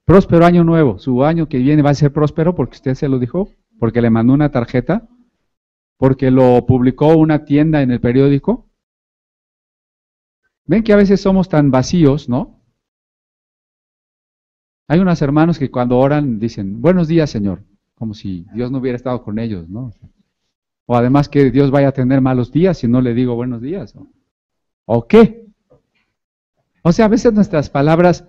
[0.07, 0.99] Próspero año nuevo.
[0.99, 4.09] Su año que viene va a ser próspero porque usted se lo dijo, porque le
[4.09, 5.09] mandó una tarjeta,
[5.99, 8.65] porque lo publicó una tienda en el periódico.
[10.66, 12.61] Ven que a veces somos tan vacíos, ¿no?
[14.88, 17.62] Hay unos hermanos que cuando oran dicen, buenos días, Señor,
[17.94, 19.92] como si Dios no hubiera estado con ellos, ¿no?
[20.87, 23.94] O además que Dios vaya a tener malos días si no le digo buenos días.
[24.85, 25.46] ¿O qué?
[26.83, 28.29] O sea, a veces nuestras palabras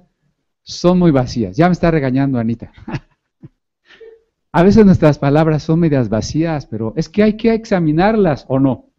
[0.64, 1.56] son muy vacías.
[1.56, 2.72] Ya me está regañando Anita.
[4.52, 8.90] a veces nuestras palabras son medias vacías, pero es que hay que examinarlas o no.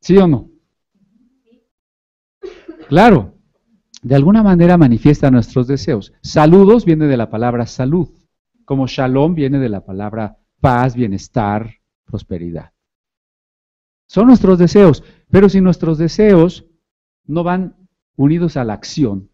[0.00, 0.51] ¿Sí o no?
[2.92, 3.38] Claro,
[4.02, 6.12] de alguna manera manifiesta nuestros deseos.
[6.20, 8.10] Saludos viene de la palabra salud,
[8.66, 12.72] como shalom viene de la palabra paz, bienestar, prosperidad.
[14.06, 16.66] Son nuestros deseos, pero si nuestros deseos
[17.24, 17.76] no van
[18.16, 19.30] unidos a la acción,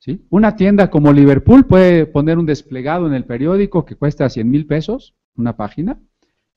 [0.00, 0.26] ¿sí?
[0.28, 4.66] Una tienda como Liverpool puede poner un desplegado en el periódico que cuesta 100 mil
[4.66, 6.00] pesos, una página,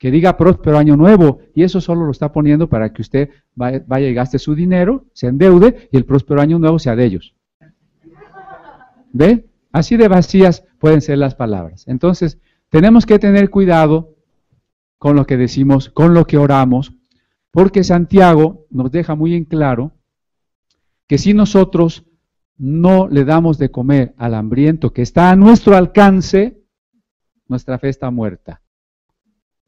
[0.01, 4.07] que diga próspero año nuevo, y eso solo lo está poniendo para que usted vaya,
[4.07, 7.35] y gaste su dinero, se endeude, y el próspero año nuevo sea de ellos.
[9.13, 9.45] ¿Ve?
[9.71, 11.87] Así de vacías pueden ser las palabras.
[11.87, 14.15] Entonces, tenemos que tener cuidado
[14.97, 16.93] con lo que decimos, con lo que oramos,
[17.51, 19.91] porque Santiago nos deja muy en claro
[21.05, 22.05] que si nosotros
[22.57, 26.59] no le damos de comer al hambriento que está a nuestro alcance,
[27.47, 28.60] nuestra fe está muerta.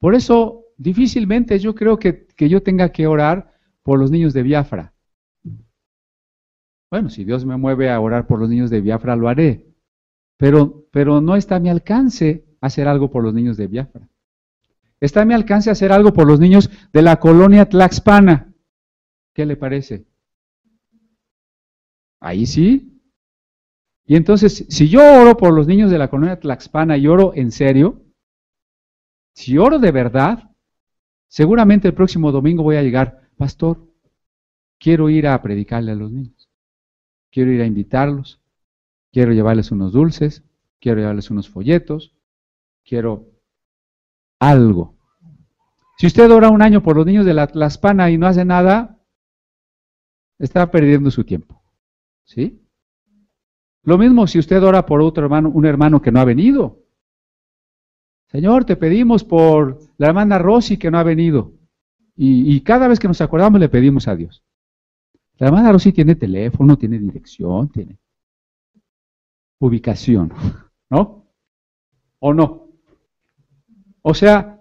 [0.03, 4.43] Por eso, difícilmente yo creo que, que yo tenga que orar por los niños de
[4.43, 4.93] Biafra.
[6.91, 9.65] Bueno, si Dios me mueve a orar por los niños de Biafra, lo haré.
[10.35, 14.09] Pero, pero no está a mi alcance hacer algo por los niños de Biafra.
[14.99, 18.53] Está a mi alcance hacer algo por los niños de la colonia Tlaxpana.
[19.33, 20.05] ¿Qué le parece?
[22.19, 22.99] Ahí sí.
[24.05, 27.53] Y entonces, si yo oro por los niños de la colonia Tlaxpana y oro en
[27.53, 28.02] serio,
[29.33, 30.51] si oro de verdad,
[31.27, 33.87] seguramente el próximo domingo voy a llegar, pastor,
[34.79, 36.49] quiero ir a predicarle a los niños.
[37.31, 38.39] Quiero ir a invitarlos.
[39.11, 40.43] Quiero llevarles unos dulces.
[40.79, 42.13] Quiero llevarles unos folletos.
[42.83, 43.31] Quiero
[44.39, 44.95] algo.
[45.97, 48.99] Si usted ora un año por los niños de la Tlaxpana y no hace nada,
[50.37, 51.63] está perdiendo su tiempo.
[52.23, 52.61] ¿Sí?
[53.83, 56.82] Lo mismo si usted ora por otro hermano, un hermano que no ha venido.
[58.33, 61.53] Señor, te pedimos por la hermana Rosy que no ha venido.
[62.15, 64.43] Y, cada vez que nos acordamos le pedimos a Dios.
[65.37, 67.99] La hermana Rosy tiene teléfono, tiene dirección, tiene
[69.59, 70.33] ubicación,
[70.89, 71.27] ¿no?
[72.17, 72.69] ¿O no?
[74.01, 74.59] O sea,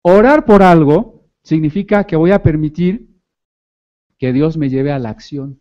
[0.00, 3.06] orar por algo significa que voy a permitir
[4.16, 5.60] que Dios me lleve a la acción.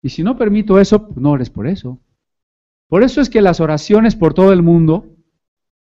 [0.00, 2.00] Y si no permito eso, no ores por eso.
[2.86, 5.17] Por eso es que las oraciones por todo el mundo,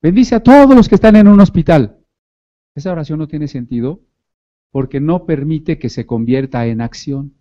[0.06, 1.98] bendice a todos los que están en un hospital.
[2.76, 4.02] Esa oración no tiene sentido
[4.70, 7.34] porque no permite que se convierta en acción.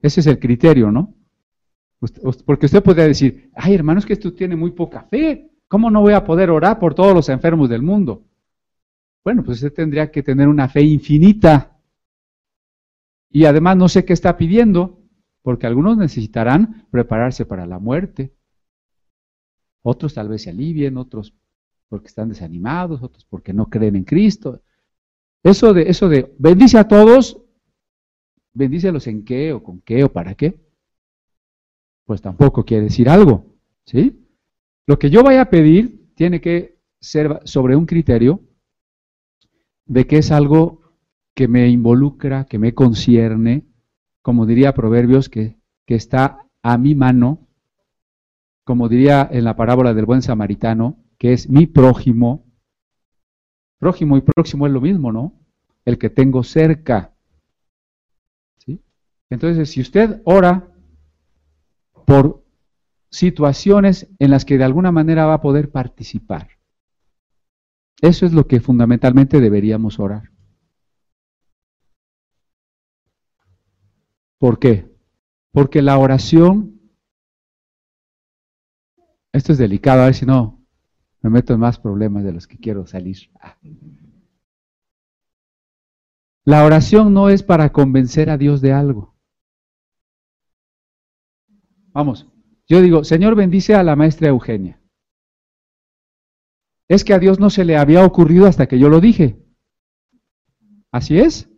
[0.00, 1.14] Ese es el criterio, ¿no?
[2.44, 5.48] Porque usted podría decir, ay hermanos, que esto tiene muy poca fe.
[5.68, 8.24] ¿Cómo no voy a poder orar por todos los enfermos del mundo?
[9.22, 11.78] Bueno, pues usted tendría que tener una fe infinita.
[13.30, 14.98] Y además no sé qué está pidiendo,
[15.42, 18.34] porque algunos necesitarán prepararse para la muerte.
[19.82, 21.34] Otros tal vez se alivien, otros
[21.88, 24.62] porque están desanimados, otros porque no creen en Cristo.
[25.42, 27.42] Eso de, eso de bendice a todos,
[28.54, 30.60] bendícelos en qué o con qué o para qué,
[32.04, 34.26] pues tampoco quiere decir algo, ¿sí?
[34.86, 38.40] Lo que yo vaya a pedir tiene que ser sobre un criterio
[39.86, 40.82] de que es algo
[41.34, 43.66] que me involucra, que me concierne,
[44.22, 45.56] como diría Proverbios, que,
[45.86, 47.48] que está a mi mano,
[48.64, 52.46] como diría en la parábola del buen samaritano, que es mi prójimo.
[53.78, 55.40] Prójimo y próximo es lo mismo, ¿no?
[55.84, 57.14] El que tengo cerca.
[58.58, 58.80] ¿Sí?
[59.30, 60.68] Entonces, si usted ora
[62.06, 62.44] por
[63.10, 66.48] situaciones en las que de alguna manera va a poder participar,
[68.00, 70.30] eso es lo que fundamentalmente deberíamos orar.
[74.38, 74.92] ¿Por qué?
[75.52, 76.80] Porque la oración,
[79.32, 80.62] esto es delicado, a ver si no
[81.22, 83.30] me meto en más problemas de los que quiero salir.
[86.44, 89.16] La oración no es para convencer a Dios de algo.
[91.92, 92.28] Vamos,
[92.66, 94.80] yo digo, Señor bendice a la maestra Eugenia.
[96.88, 99.38] Es que a Dios no se le había ocurrido hasta que yo lo dije.
[100.90, 101.48] ¿Así es?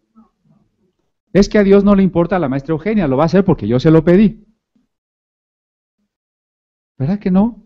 [1.32, 3.44] Es que a Dios no le importa a la maestra Eugenia, lo va a hacer
[3.44, 4.46] porque yo se lo pedí.
[6.98, 7.63] ¿Verdad que no?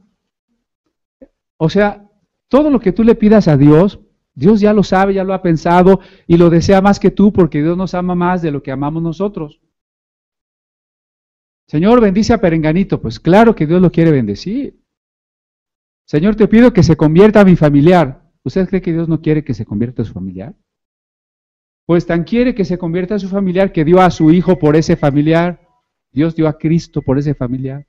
[1.59, 2.09] O sea,
[2.49, 4.01] todo lo que tú le pidas a Dios,
[4.35, 7.61] Dios ya lo sabe, ya lo ha pensado y lo desea más que tú porque
[7.61, 9.61] Dios nos ama más de lo que amamos nosotros.
[11.67, 13.01] Señor, bendice a Perenganito.
[13.01, 14.81] Pues claro que Dios lo quiere bendecir.
[16.07, 18.23] Señor, te pido que se convierta a mi familiar.
[18.43, 20.55] ¿Usted cree que Dios no quiere que se convierta a su familiar?
[21.85, 24.77] Pues tan quiere que se convierta a su familiar que dio a su hijo por
[24.77, 25.61] ese familiar.
[26.13, 27.87] Dios dio a Cristo por ese familiar.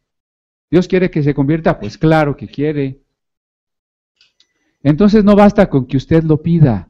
[0.69, 3.01] Dios quiere que se convierta, pues claro que quiere.
[4.83, 6.89] Entonces no basta con que usted lo pida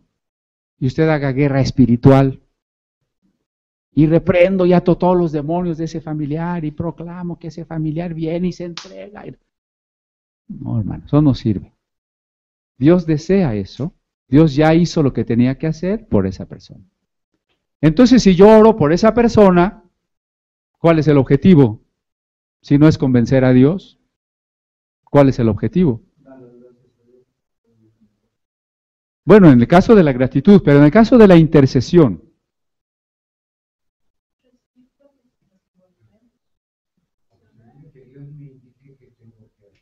[0.79, 2.41] y usted haga guerra espiritual.
[3.91, 8.49] Y reprendo ya todos los demonios de ese familiar y proclamo que ese familiar viene
[8.49, 9.25] y se entrega.
[10.47, 11.73] No, hermano, eso no sirve.
[12.77, 13.93] Dios desea eso.
[14.27, 16.85] Dios ya hizo lo que tenía que hacer por esa persona.
[17.81, 19.83] Entonces, si yo oro por esa persona,
[20.77, 21.81] ¿cuál es el objetivo?
[22.61, 23.99] Si no es convencer a Dios,
[25.03, 26.03] ¿cuál es el objetivo?
[29.29, 32.19] Bueno, en el caso de la gratitud, pero en el caso de la intercesión.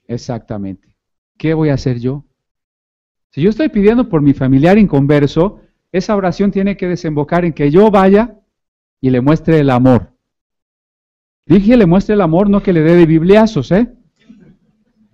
[0.06, 0.98] Exactamente.
[1.38, 2.26] ¿Qué voy a hacer yo?
[3.30, 5.62] Si yo estoy pidiendo por mi familiar inconverso,
[5.94, 8.42] esa oración tiene que desembocar en que yo vaya
[9.00, 10.12] y le muestre el amor.
[11.46, 13.94] Dije, le muestre el amor, no que le dé de bibliazos, ¿eh?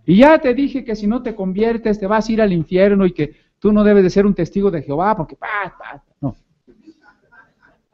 [0.07, 3.05] Y ya te dije que si no te conviertes te vas a ir al infierno
[3.05, 5.37] y que tú no debes de ser un testigo de Jehová porque...
[6.19, 6.35] No.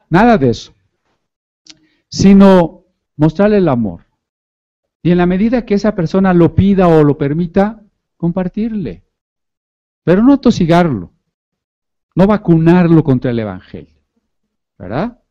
[0.08, 0.74] Nada de eso.
[2.08, 4.04] Sino mostrarle el amor.
[5.00, 7.84] Y en la medida que esa persona lo pida o lo permita,
[8.16, 9.04] compartirle.
[10.02, 11.12] Pero no tosigarlo.
[12.16, 14.02] No vacunarlo contra el Evangelio.
[14.76, 15.22] ¿Verdad?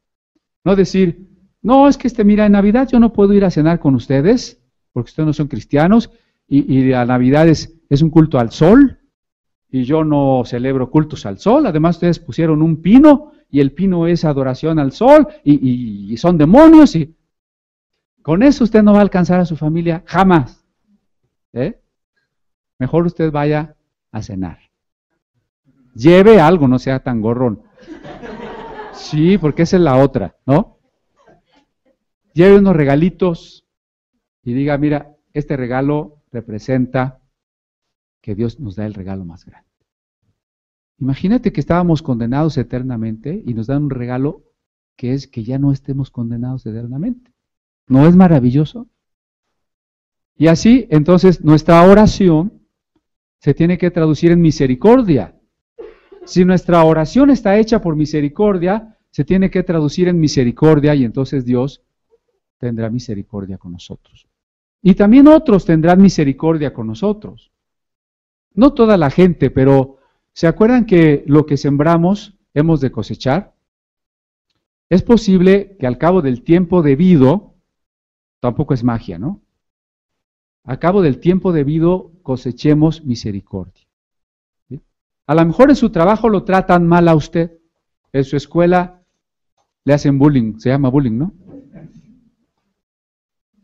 [0.64, 1.28] No decir,
[1.62, 4.64] no, es que este, mira, en Navidad yo no puedo ir a cenar con ustedes,
[4.94, 6.10] porque ustedes no son cristianos,
[6.48, 8.99] y, la Navidad es, un culto al sol,
[9.72, 11.65] y yo no celebro cultos al sol.
[11.65, 16.95] Además, ustedes pusieron un pino, y el pino es adoración al sol, y, son demonios,
[16.95, 17.15] y
[18.22, 20.65] con eso usted no va a alcanzar a su familia jamás.
[21.53, 21.80] ¿eh?
[22.78, 23.76] Mejor usted vaya
[24.11, 24.59] a cenar.
[25.95, 27.63] Lleve algo, no sea tan gorrón.
[28.93, 30.80] Sí, porque esa es la otra, ¿no?
[32.39, 33.65] lleve unos regalitos
[34.43, 37.18] y diga, mira, este regalo representa
[38.22, 39.70] que Dios nos da el regalo más grande.
[40.99, 44.43] Imagínate que estábamos condenados eternamente y nos dan un regalo
[44.95, 47.32] que es que ya no estemos condenados eternamente.
[47.88, 48.88] ¿No es maravilloso?
[50.36, 52.61] Y así, entonces, nuestra oración
[53.39, 55.36] se tiene que traducir en misericordia.
[56.26, 61.45] Si nuestra oración está hecha por misericordia, se tiene que traducir en misericordia y entonces
[61.45, 61.82] Dios
[62.57, 64.28] tendrá misericordia con nosotros.
[64.82, 67.51] Y también otros tendrán misericordia con nosotros.
[68.54, 69.97] No toda la gente, pero
[70.34, 73.54] ¿se acuerdan que lo que sembramos hemos de cosechar?
[74.89, 77.54] Es posible que al cabo del tiempo debido,
[78.39, 79.41] tampoco es magia, ¿no?
[80.64, 83.86] Al cabo del tiempo debido cosechemos misericordia.
[85.28, 87.60] A lo mejor en su trabajo lo tratan mal a usted,
[88.12, 89.04] en su escuela
[89.84, 91.34] le hacen bullying, se llama bullying, ¿no?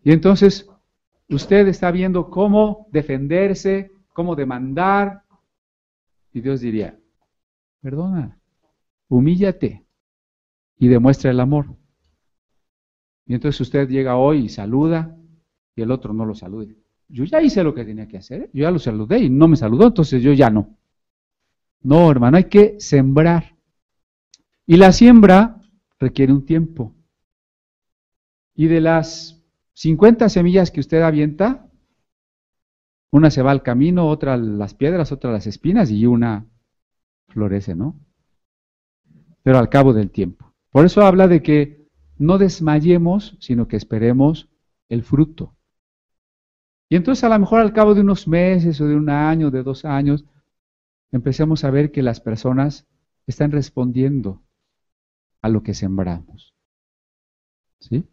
[0.04, 0.70] Y entonces
[1.30, 5.24] usted está viendo cómo defenderse, cómo demandar.
[6.34, 6.98] Y Dios diría,
[7.82, 8.40] perdona,
[9.10, 9.86] humíllate
[10.80, 11.76] y demuestra el amor.
[13.28, 15.16] Y entonces usted llega hoy y saluda
[15.76, 16.78] y el otro no lo salude.
[17.10, 19.58] Yo ya hice lo que tenía que hacer, yo ya lo saludé y no me
[19.58, 20.78] saludó, entonces yo ya no.
[21.82, 23.58] No, hermano, hay que sembrar.
[24.66, 25.62] Y la siembra
[26.00, 26.96] requiere un tiempo.
[28.56, 29.44] Y de las
[29.74, 31.65] 50 semillas que usted avienta,
[33.16, 36.50] una se va al camino, otra a las piedras, otra a las espinas y una
[37.30, 37.98] florece, ¿no?
[39.42, 40.54] Pero al cabo del tiempo.
[40.70, 41.88] Por eso habla de que
[42.18, 44.50] no desmayemos, sino que esperemos
[44.90, 45.56] el fruto.
[46.90, 49.64] Y entonces a lo mejor al cabo de unos meses o de un año, de
[49.64, 50.26] dos años,
[51.14, 52.86] empecemos a ver que las personas
[53.28, 54.44] están respondiendo
[55.42, 56.54] a lo que sembramos.
[57.80, 58.04] ¿Sí?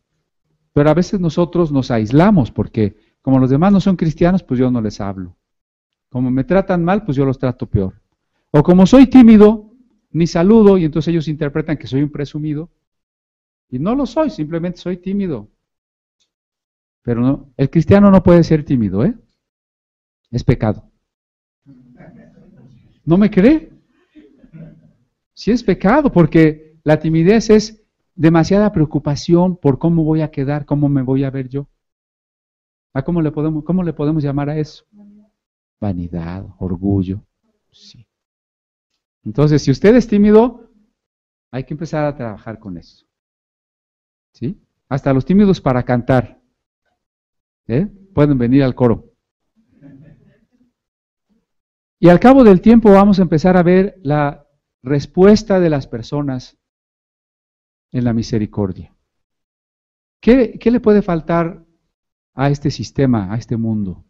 [0.72, 4.70] Pero a veces nosotros nos aislamos porque como los demás no son cristianos, pues yo
[4.70, 5.37] no les hablo.
[6.11, 7.95] Como me tratan mal, pues yo los trato peor.
[8.51, 9.73] O como soy tímido,
[10.11, 12.68] ni saludo y entonces ellos interpretan que soy un presumido.
[13.70, 15.49] Y no lo soy, simplemente soy tímido.
[17.03, 19.14] Pero no, el cristiano no puede ser tímido, ¿eh?
[20.31, 20.91] Es pecado.
[23.05, 23.70] ¿No me cree?
[25.33, 27.83] Sí es pecado porque la timidez es
[28.14, 31.68] demasiada preocupación por cómo voy a quedar, cómo me voy a ver yo.
[32.95, 34.84] ¿A cómo, le podemos, ¿Cómo le podemos llamar a eso?
[35.80, 37.24] Vanidad, orgullo.
[37.70, 38.07] Sí.
[39.24, 40.70] Entonces, si usted es tímido,
[41.51, 43.07] hay que empezar a trabajar con eso.
[44.32, 44.61] ¿Sí?
[44.88, 46.40] Hasta los tímidos para cantar.
[47.66, 47.86] ¿eh?
[48.14, 49.12] Pueden venir al coro.
[51.99, 54.49] Y al cabo del tiempo vamos a empezar a ver la
[54.82, 56.59] respuesta de las personas
[57.93, 58.93] en la misericordia.
[60.20, 61.64] ¿Qué, le puede faltar
[62.35, 64.05] a este sistema, a este mundo?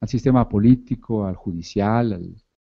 [0.00, 2.20] Al sistema político, al judicial, a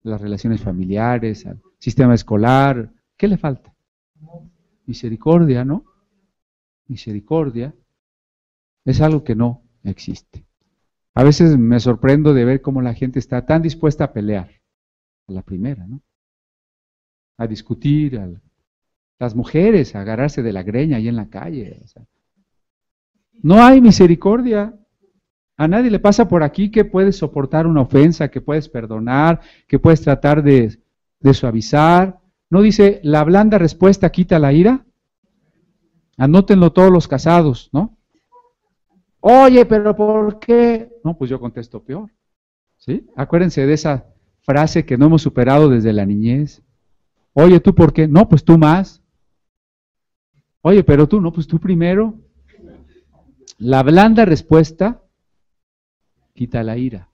[0.04, 2.92] las relaciones familiares, al sistema escolar.
[3.16, 3.74] ¿Qué le falta?
[4.86, 5.86] Misericordia, ¿no?
[6.88, 7.74] Misericordia
[8.86, 10.46] es algo que no existe.
[11.14, 14.50] A veces me sorprendo de ver cómo la gente está tan dispuesta a pelear,
[15.28, 16.02] a la primera, ¿no?
[17.38, 18.30] A discutir, a
[19.20, 21.80] las mujeres a agarrarse de la greña ahí en la calle.
[23.42, 24.76] No hay misericordia.
[25.58, 29.80] A nadie le pasa por aquí que puedes soportar una ofensa, que puedes perdonar, que
[29.80, 30.80] puedes tratar de,
[31.20, 32.20] de suavizar.
[32.50, 34.86] ¿No dice la blanda respuesta quita la ira?
[36.18, 37.98] Anótenlo todos los casados, ¿no?
[39.20, 40.92] Oye, pero ¿por qué?
[41.04, 42.10] No, pues yo contesto peor.
[42.78, 43.08] ¿Sí?
[43.16, 44.08] Acuérdense de esa
[44.42, 46.64] frase que no hemos superado desde la niñez.
[47.34, 48.08] Oye, ¿tú por qué?
[48.08, 49.02] No, pues tú más.
[50.62, 52.16] Oye, pero tú, no, pues tú primero.
[53.64, 55.04] La blanda respuesta
[56.34, 57.12] quita la ira.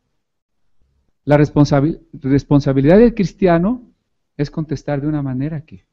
[1.26, 3.91] La responsabilidad del cristiano
[4.38, 5.86] es contestar de una manera que,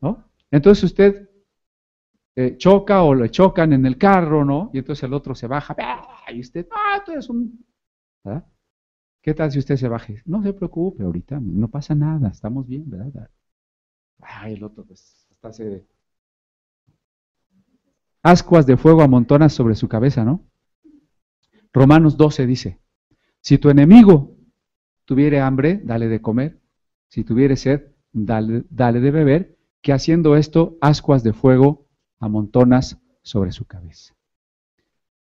[0.00, 0.24] ¿no?
[0.50, 1.28] Entonces usted
[2.34, 4.70] eh, choca o le chocan en el carro, ¿no?
[4.72, 5.76] Y entonces el otro se baja,
[6.32, 7.04] y usted, ah.
[8.24, 8.46] ¿verdad?
[9.20, 10.22] ¿Qué tal si usted se baje?
[10.24, 13.28] No se preocupe ahorita, no pasa nada, estamos bien, ¿verdad?
[14.18, 15.86] Ay, el otro pues hasta se...
[18.26, 20.44] Ascuas de fuego amontonas sobre su cabeza, ¿no?
[21.72, 22.80] Romanos 12 dice,
[23.40, 24.34] si tu enemigo
[25.04, 26.58] tuviere hambre, dale de comer,
[27.06, 31.86] si tuviere sed, dale, de beber, que haciendo esto, ascuas de fuego
[32.18, 34.16] amontonas sobre su cabeza.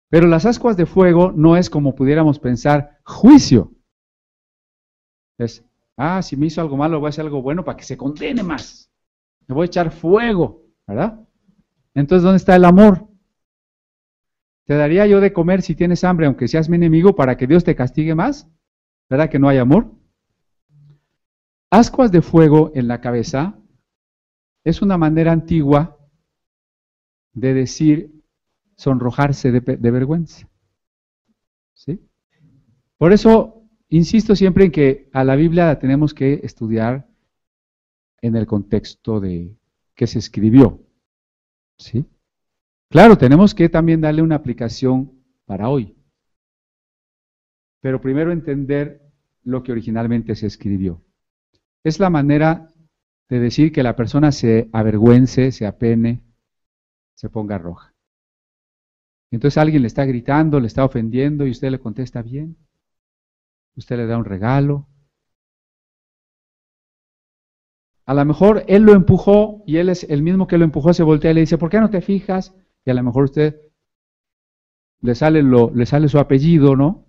[0.09, 3.73] Pero las ascuas de fuego no es como pudiéramos pensar juicio.
[5.39, 5.65] Es,
[5.97, 8.45] ah, si me hizo algo malo, voy a hacer algo bueno para que se condene
[8.45, 8.93] más.
[9.49, 11.19] Me voy a echar fuego, ¿verdad?
[11.95, 13.09] Entonces, ¿dónde está el amor?
[14.65, 17.65] Te daría yo de comer si tienes hambre, aunque seas mi enemigo, para que Dios
[17.65, 18.49] te castigue más.
[19.11, 19.93] ¿Verdad que no hay amor?
[21.71, 23.59] Ascuas de fuego en la cabeza
[24.65, 25.99] es una manera antigua
[27.33, 28.13] de decir
[28.77, 30.49] sonrojarse de, vergüenza.
[31.75, 32.01] ¿Sí?
[32.97, 37.09] Por eso insisto siempre en que a la Biblia la tenemos que estudiar
[38.21, 39.57] en el contexto de
[39.95, 40.81] que se escribió.
[41.79, 42.07] ¿Sí?
[42.89, 45.97] Claro, tenemos que también darle una aplicación para hoy.
[47.81, 49.03] Pero primero entender
[49.43, 51.03] lo que originalmente se escribió.
[51.85, 52.69] Es la manera
[53.29, 56.23] de decir que la persona se avergüence, se apene,
[57.15, 57.95] se ponga roja.
[59.31, 62.59] Entonces alguien le está gritando, le está ofendiendo y usted le contesta bien.
[63.75, 64.87] Usted le da un regalo.
[68.05, 71.03] A lo mejor él lo empujó y él es el mismo que lo empujó, se
[71.03, 72.55] voltea y le dice, ¿por qué no te fijas?
[72.85, 73.61] Y a lo mejor usted
[75.01, 77.07] le sale, lo, le sale su apellido, ¿no?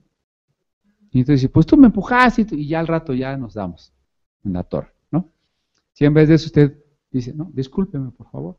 [1.12, 3.94] Y entonces dice, pues tú me empujaste y ya al rato ya nos damos
[4.44, 5.32] en la torre, ¿no?
[5.94, 6.78] Si en vez de eso usted
[7.12, 8.58] dice, no, discúlpeme por favor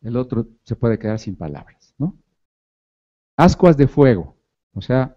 [0.00, 2.16] el otro se puede quedar sin palabras, ¿no?
[3.36, 4.36] Ascuas de fuego,
[4.74, 5.16] o sea,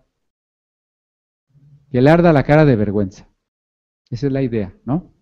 [1.91, 3.27] que le arda la cara de vergüenza.
[4.09, 5.13] Esa es la idea, ¿no?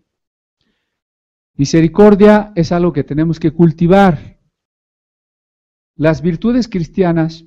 [1.59, 4.39] Misericordia es algo que tenemos que cultivar.
[5.97, 7.43] Las virtudes cristianas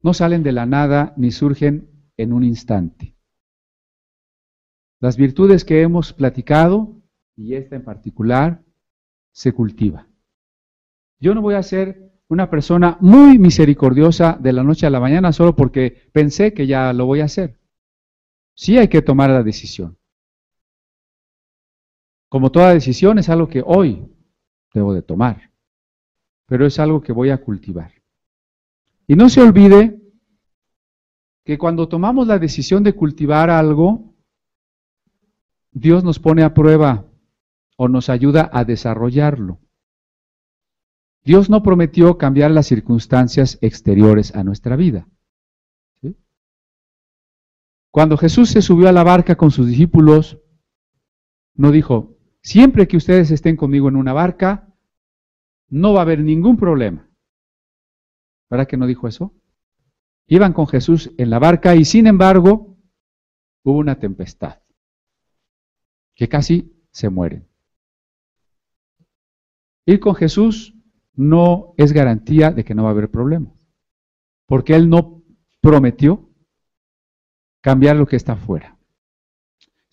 [0.00, 3.16] no salen de la nada ni surgen en un instante.
[5.00, 7.02] Las virtudes que hemos platicado,
[7.34, 8.62] y esta en particular,
[9.32, 10.06] se cultiva.
[11.18, 15.32] Yo no voy a ser una persona muy misericordiosa de la noche a la mañana
[15.32, 17.58] solo porque pensé que ya lo voy a hacer.
[18.54, 19.98] Sí hay que tomar la decisión.
[22.28, 24.06] Como toda decisión es algo que hoy
[24.72, 25.52] debo de tomar,
[26.46, 27.92] pero es algo que voy a cultivar.
[29.06, 30.00] Y no se olvide
[31.44, 34.14] que cuando tomamos la decisión de cultivar algo,
[35.70, 37.04] Dios nos pone a prueba
[37.76, 39.58] o nos ayuda a desarrollarlo.
[41.24, 45.08] Dios no prometió cambiar las circunstancias exteriores a nuestra vida.
[47.90, 50.38] Cuando Jesús se subió a la barca con sus discípulos,
[51.54, 52.13] no dijo,
[52.44, 54.72] siempre que ustedes estén conmigo en una barca,
[55.68, 57.10] no va a haber ningún problema.
[58.50, 59.34] ¿Verdad que no dijo eso?
[60.26, 62.78] Iban con Jesús en la barca y sin embargo
[63.64, 64.60] hubo una tempestad
[66.14, 67.48] que casi se mueren.
[69.86, 70.74] Ir con Jesús
[71.14, 73.66] no es garantía de que no va a haber problemas,
[74.46, 75.22] porque Él no
[75.60, 76.30] prometió
[77.60, 78.73] cambiar lo que está afuera.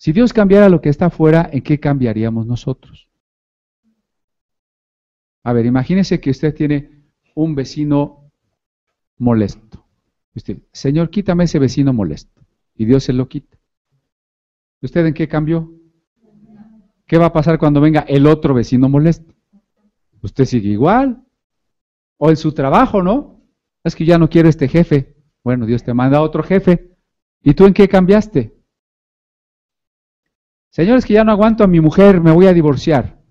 [0.02, 3.08] Si Dios cambiara lo que está afuera, ¿en qué cambiaríamos nosotros?
[5.44, 7.04] A ver, imagínese que usted tiene
[7.36, 8.28] un vecino
[9.16, 9.86] molesto.
[10.34, 12.42] Usted, Señor, quítame ese vecino molesto.
[12.74, 13.56] Y Dios se lo quita.
[14.80, 15.72] ¿Usted en qué cambió?
[17.06, 19.32] ¿Qué va a pasar cuando venga el otro vecino molesto?
[20.20, 21.24] Usted sigue igual.
[22.16, 23.40] O en su trabajo, ¿no?
[23.84, 25.14] Es que ya no quiero este jefe.
[25.44, 26.90] Bueno, Dios te manda a otro jefe.
[27.44, 28.61] ¿Y tú en qué cambiaste?
[30.72, 33.22] Señor, es que ya no aguanto a mi mujer, me voy a divorciar.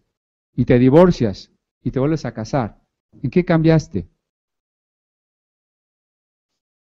[0.56, 2.80] Y te divorcias y te vuelves a casar.
[3.24, 4.08] ¿En qué cambiaste?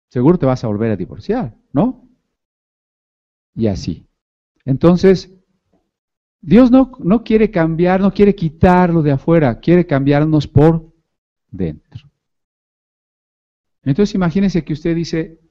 [0.10, 2.10] Seguro te vas a volver a divorciar, ¿no?
[3.53, 4.08] Y así.
[4.64, 5.30] Entonces,
[6.39, 10.93] Dios no, no quiere cambiar, no quiere quitarlo de afuera, quiere cambiarnos por
[11.51, 12.10] dentro.
[13.84, 15.41] Entonces imagínense que usted dice,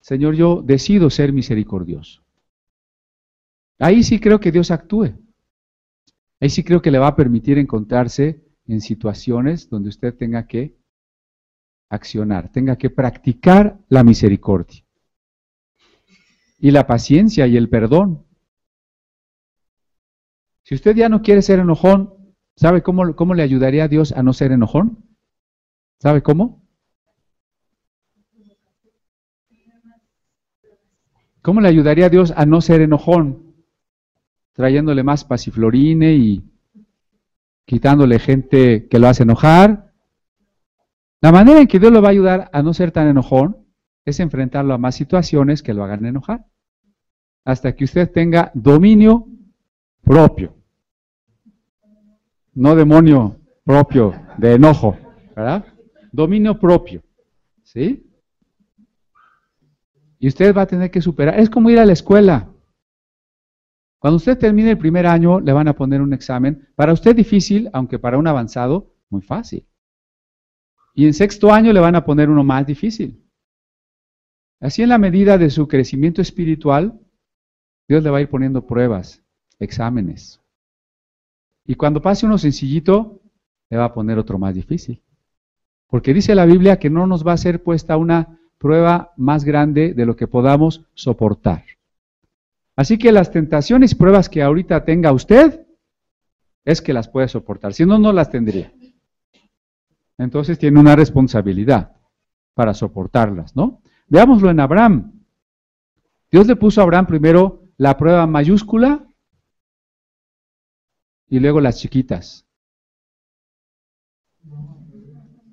[0.00, 2.22] Señor, yo decido ser misericordioso.
[3.80, 5.14] Ahí sí creo que Dios actúe.
[6.38, 10.76] Ahí sí creo que le va a permitir encontrarse en situaciones donde usted tenga que
[11.88, 14.84] accionar, tenga que practicar la misericordia
[16.58, 18.26] y la paciencia y el perdón.
[20.62, 24.22] Si usted ya no quiere ser enojón, ¿sabe cómo, cómo le ayudaría a Dios a
[24.22, 25.04] no ser enojón?
[25.98, 26.62] ¿Sabe cómo?
[31.40, 33.49] ¿Cómo le ayudaría a Dios a no ser enojón?
[34.60, 36.44] Trayéndole más pasiflorine y
[37.64, 39.94] quitándole gente que lo hace enojar.
[41.22, 43.56] La manera en que Dios lo va a ayudar a no ser tan enojón
[44.04, 46.44] es enfrentarlo a más situaciones que lo hagan enojar.
[47.42, 49.28] Hasta que usted tenga dominio
[50.02, 50.54] propio.
[52.52, 54.98] No demonio propio de enojo,
[55.34, 55.64] ¿verdad?
[56.12, 57.02] Dominio propio.
[57.62, 58.06] ¿Sí?
[60.18, 61.40] Y usted va a tener que superar.
[61.40, 62.50] Es como ir a la escuela.
[64.00, 66.66] Cuando usted termine el primer año, le van a poner un examen.
[66.74, 69.66] Para usted difícil, aunque para un avanzado, muy fácil.
[70.94, 73.22] Y en sexto año le van a poner uno más difícil.
[74.58, 76.98] Así en la medida de su crecimiento espiritual,
[77.88, 79.22] Dios le va a ir poniendo pruebas,
[79.58, 80.40] exámenes.
[81.66, 83.20] Y cuando pase uno sencillito,
[83.68, 85.02] le va a poner otro más difícil.
[85.88, 89.92] Porque dice la Biblia que no nos va a ser puesta una prueba más grande
[89.92, 91.64] de lo que podamos soportar.
[92.80, 95.66] Así que las tentaciones y pruebas que ahorita tenga usted
[96.64, 98.72] es que las puede soportar, si no, no las tendría.
[100.16, 101.94] Entonces tiene una responsabilidad
[102.54, 103.82] para soportarlas, ¿no?
[104.08, 105.12] Veámoslo en Abraham.
[106.30, 109.06] Dios le puso a Abraham primero la prueba mayúscula
[111.28, 112.46] y luego las chiquitas.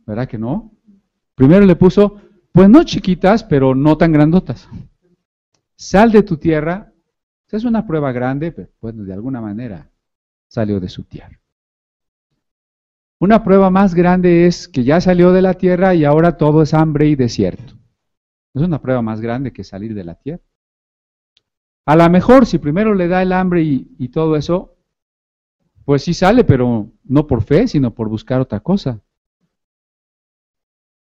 [0.06, 0.72] ¿Verdad que no?
[1.36, 2.22] Primero le puso,
[2.54, 4.70] pues no chiquitas, pero no tan grandotas.
[5.76, 6.94] Sal de tu tierra
[7.56, 9.89] es una prueba grande, pero bueno, de alguna manera
[10.48, 11.39] salió de su tierra.
[13.20, 16.74] Una prueba más grande es que ya salió de la tierra y ahora todo es
[16.74, 17.74] hambre y desierto.
[18.54, 20.43] Es una prueba más grande que salir de la tierra.
[21.86, 24.76] A lo mejor si primero le da el hambre y, y todo eso,
[25.86, 29.02] pues sí sale, pero no por fe, sino por buscar otra cosa.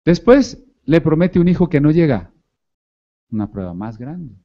[0.05, 2.31] Después le promete un hijo que no llega.
[3.31, 4.37] Una prueba más grande.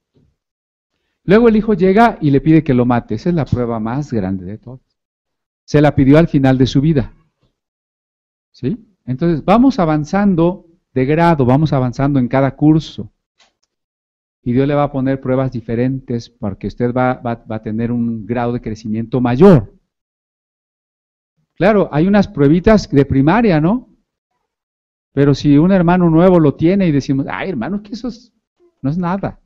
[1.24, 3.16] Luego el hijo llega y le pide que lo mate.
[3.16, 4.82] Esa es la prueba más grande de todas.
[5.64, 7.14] Se la pidió al final de su vida.
[8.52, 8.78] ¿Sí?
[9.06, 13.12] Entonces, vamos avanzando de grado, vamos avanzando en cada curso.
[14.44, 18.26] Y Dios le va a poner pruebas diferentes porque usted va, va a tener un
[18.26, 19.72] grado de crecimiento mayor.
[21.56, 23.92] Claro, hay unas pruebitas de primaria, ¿no?
[25.14, 28.10] Pero si un hermano nuevo lo tiene y decimos, ay hermano, que eso
[28.82, 29.41] no es nada.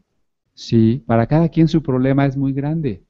[0.56, 3.04] Sí, para cada quien su problema es muy grande.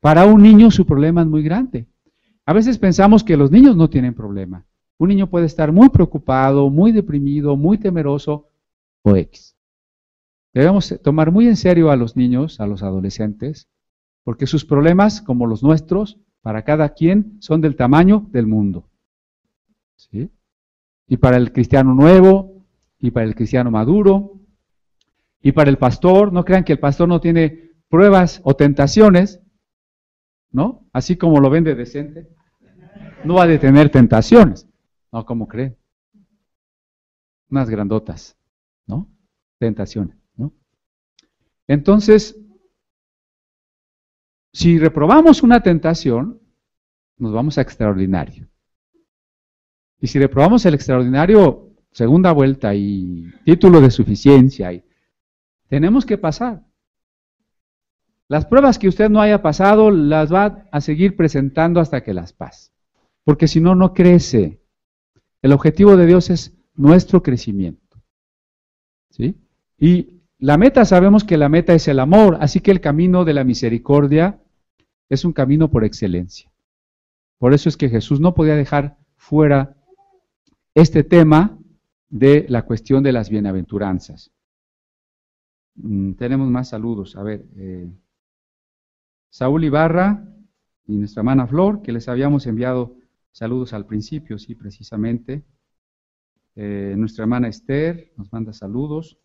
[0.00, 1.86] Para un niño su problema es muy grande.
[2.44, 4.66] A veces pensamos que los niños no tienen problema.
[4.98, 8.48] Un niño puede estar muy preocupado, muy deprimido, muy temeroso
[9.02, 9.56] o X.
[10.52, 13.68] Debemos tomar muy en serio a los niños, a los adolescentes,
[14.24, 18.88] porque sus problemas, como los nuestros, para cada quien son del tamaño del mundo.
[19.94, 20.30] ¿Sí?
[21.06, 22.64] Y para el cristiano nuevo,
[22.98, 24.39] y para el cristiano maduro,
[25.42, 29.40] y para el pastor, no crean que el pastor no tiene pruebas o tentaciones,
[30.50, 30.86] ¿no?
[30.92, 32.28] Así como lo vende decente,
[33.24, 34.68] no va a tener tentaciones.
[35.12, 35.76] No, como creen?
[37.50, 38.36] unas grandotas,
[38.86, 39.08] ¿no?
[39.58, 40.52] Tentaciones, ¿no?
[41.66, 42.38] Entonces,
[44.52, 46.40] si reprobamos una tentación,
[47.18, 48.48] nos vamos a extraordinario.
[50.00, 54.82] Y si reprobamos el extraordinario, segunda vuelta y título de suficiencia, y
[55.70, 56.66] tenemos que pasar.
[58.28, 62.32] Las pruebas que usted no haya pasado las va a seguir presentando hasta que las
[62.32, 62.72] pase.
[63.24, 64.60] Porque si no, no crece.
[65.42, 68.02] El objetivo de Dios es nuestro crecimiento.
[69.10, 69.36] ¿Sí?
[69.78, 73.34] Y la meta, sabemos que la meta es el amor, así que el camino de
[73.34, 74.40] la misericordia
[75.08, 76.52] es un camino por excelencia.
[77.38, 79.76] Por eso es que Jesús no podía dejar fuera
[80.74, 81.58] este tema
[82.08, 84.32] de la cuestión de las bienaventuranzas.
[85.74, 87.16] Mm, tenemos más saludos.
[87.16, 87.90] A ver, eh,
[89.30, 90.24] Saúl Ibarra
[90.86, 92.96] y nuestra hermana Flor, que les habíamos enviado
[93.32, 95.42] saludos al principio, sí, precisamente.
[96.54, 99.18] Eh, nuestra hermana Esther nos manda saludos.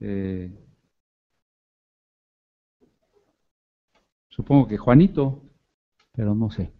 [0.00, 0.52] Eh,
[4.28, 5.42] supongo que Juanito,
[6.12, 6.72] pero no sé.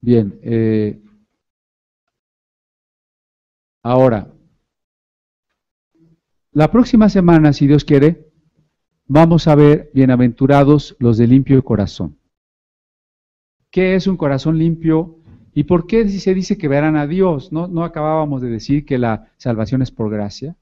[0.00, 1.00] Bien, eh,
[3.82, 4.32] ahora,
[6.52, 8.32] la próxima semana, si Dios quiere,
[9.06, 12.18] vamos a ver bienaventurados los de limpio corazón.
[13.70, 15.18] ¿Qué es un corazón limpio?
[15.52, 17.52] ¿Y por qué se dice que verán a Dios?
[17.52, 20.56] ¿No, ¿No acabábamos de decir que la salvación es por gracia?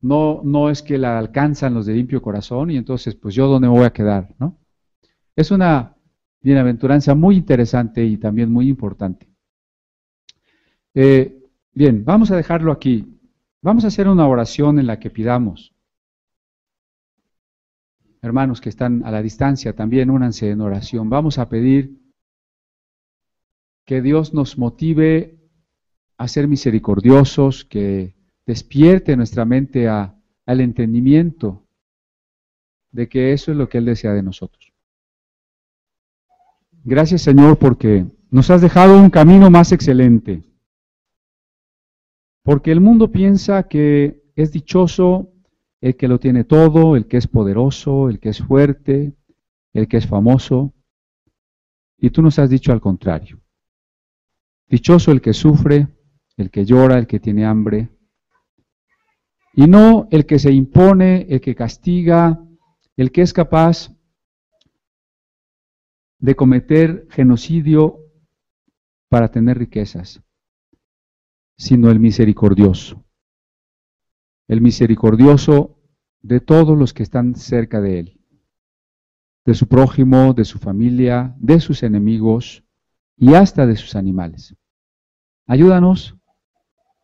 [0.00, 3.68] No, no es que la alcanzan los de limpio corazón y entonces, pues yo dónde
[3.68, 4.58] me voy a quedar, ¿no?
[5.36, 5.96] Es una
[6.40, 9.31] bienaventuranza muy interesante y también muy importante.
[10.94, 13.18] Eh, bien, vamos a dejarlo aquí.
[13.62, 15.72] Vamos a hacer una oración en la que pidamos.
[18.20, 21.08] Hermanos que están a la distancia, también únanse en oración.
[21.08, 21.98] Vamos a pedir
[23.84, 25.38] que Dios nos motive
[26.16, 28.14] a ser misericordiosos, que
[28.46, 30.14] despierte nuestra mente a,
[30.46, 31.66] al entendimiento
[32.92, 34.72] de que eso es lo que Él desea de nosotros.
[36.84, 40.42] Gracias Señor porque nos has dejado un camino más excelente
[42.42, 45.32] porque el mundo piensa que es dichoso
[45.80, 49.14] el que lo tiene todo, el que es poderoso, el que es fuerte,
[49.72, 50.72] el que es famoso.
[51.98, 53.40] Y tú nos has dicho al contrario.
[54.68, 55.88] Dichoso el que sufre,
[56.36, 57.90] el que llora, el que tiene hambre.
[59.54, 62.42] Y no el que se impone, el que castiga,
[62.96, 63.90] el que es capaz
[66.18, 67.98] de cometer genocidio
[69.08, 70.22] para tener riquezas
[71.62, 73.04] sino el misericordioso.
[74.48, 75.78] El misericordioso
[76.20, 78.20] de todos los que están cerca de él,
[79.46, 82.64] de su prójimo, de su familia, de sus enemigos
[83.16, 84.56] y hasta de sus animales.
[85.46, 86.16] Ayúdanos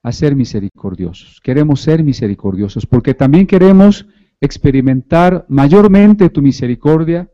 [0.02, 1.40] a ser misericordiosos.
[1.40, 4.08] Queremos ser misericordiosos porque también queremos
[4.40, 7.30] experimentar mayormente tu misericordia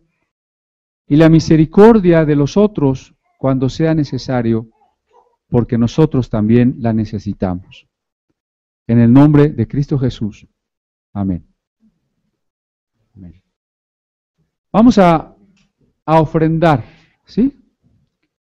[1.07, 4.69] y la misericordia de los otros cuando sea necesario
[5.49, 7.87] porque nosotros también la necesitamos.
[8.87, 10.47] En el nombre de Cristo Jesús.
[11.13, 11.47] Amén.
[14.73, 15.37] Vamos a,
[16.05, 16.85] a ofrendar,
[17.25, 17.57] ¿sí?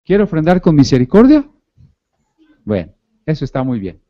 [0.02, 1.46] ¿Quiere ofrendar con misericordia?
[2.64, 2.94] Bueno,
[3.26, 4.00] eso está muy bien.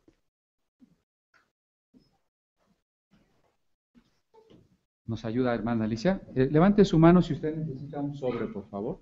[5.04, 6.22] Nos ayuda, hermana Alicia.
[6.34, 9.00] Eh, levante su mano si usted necesita un sobre, por favor.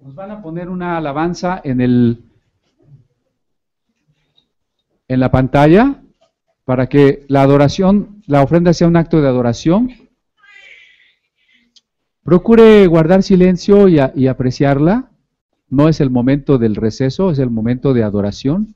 [0.00, 2.22] Nos van a poner una alabanza en el
[5.08, 6.02] en la pantalla
[6.64, 9.90] para que la adoración, la ofrenda sea un acto de adoración.
[12.22, 15.10] Procure guardar silencio y, y apreciarla.
[15.68, 18.74] No es el momento del receso, es el momento de adoración.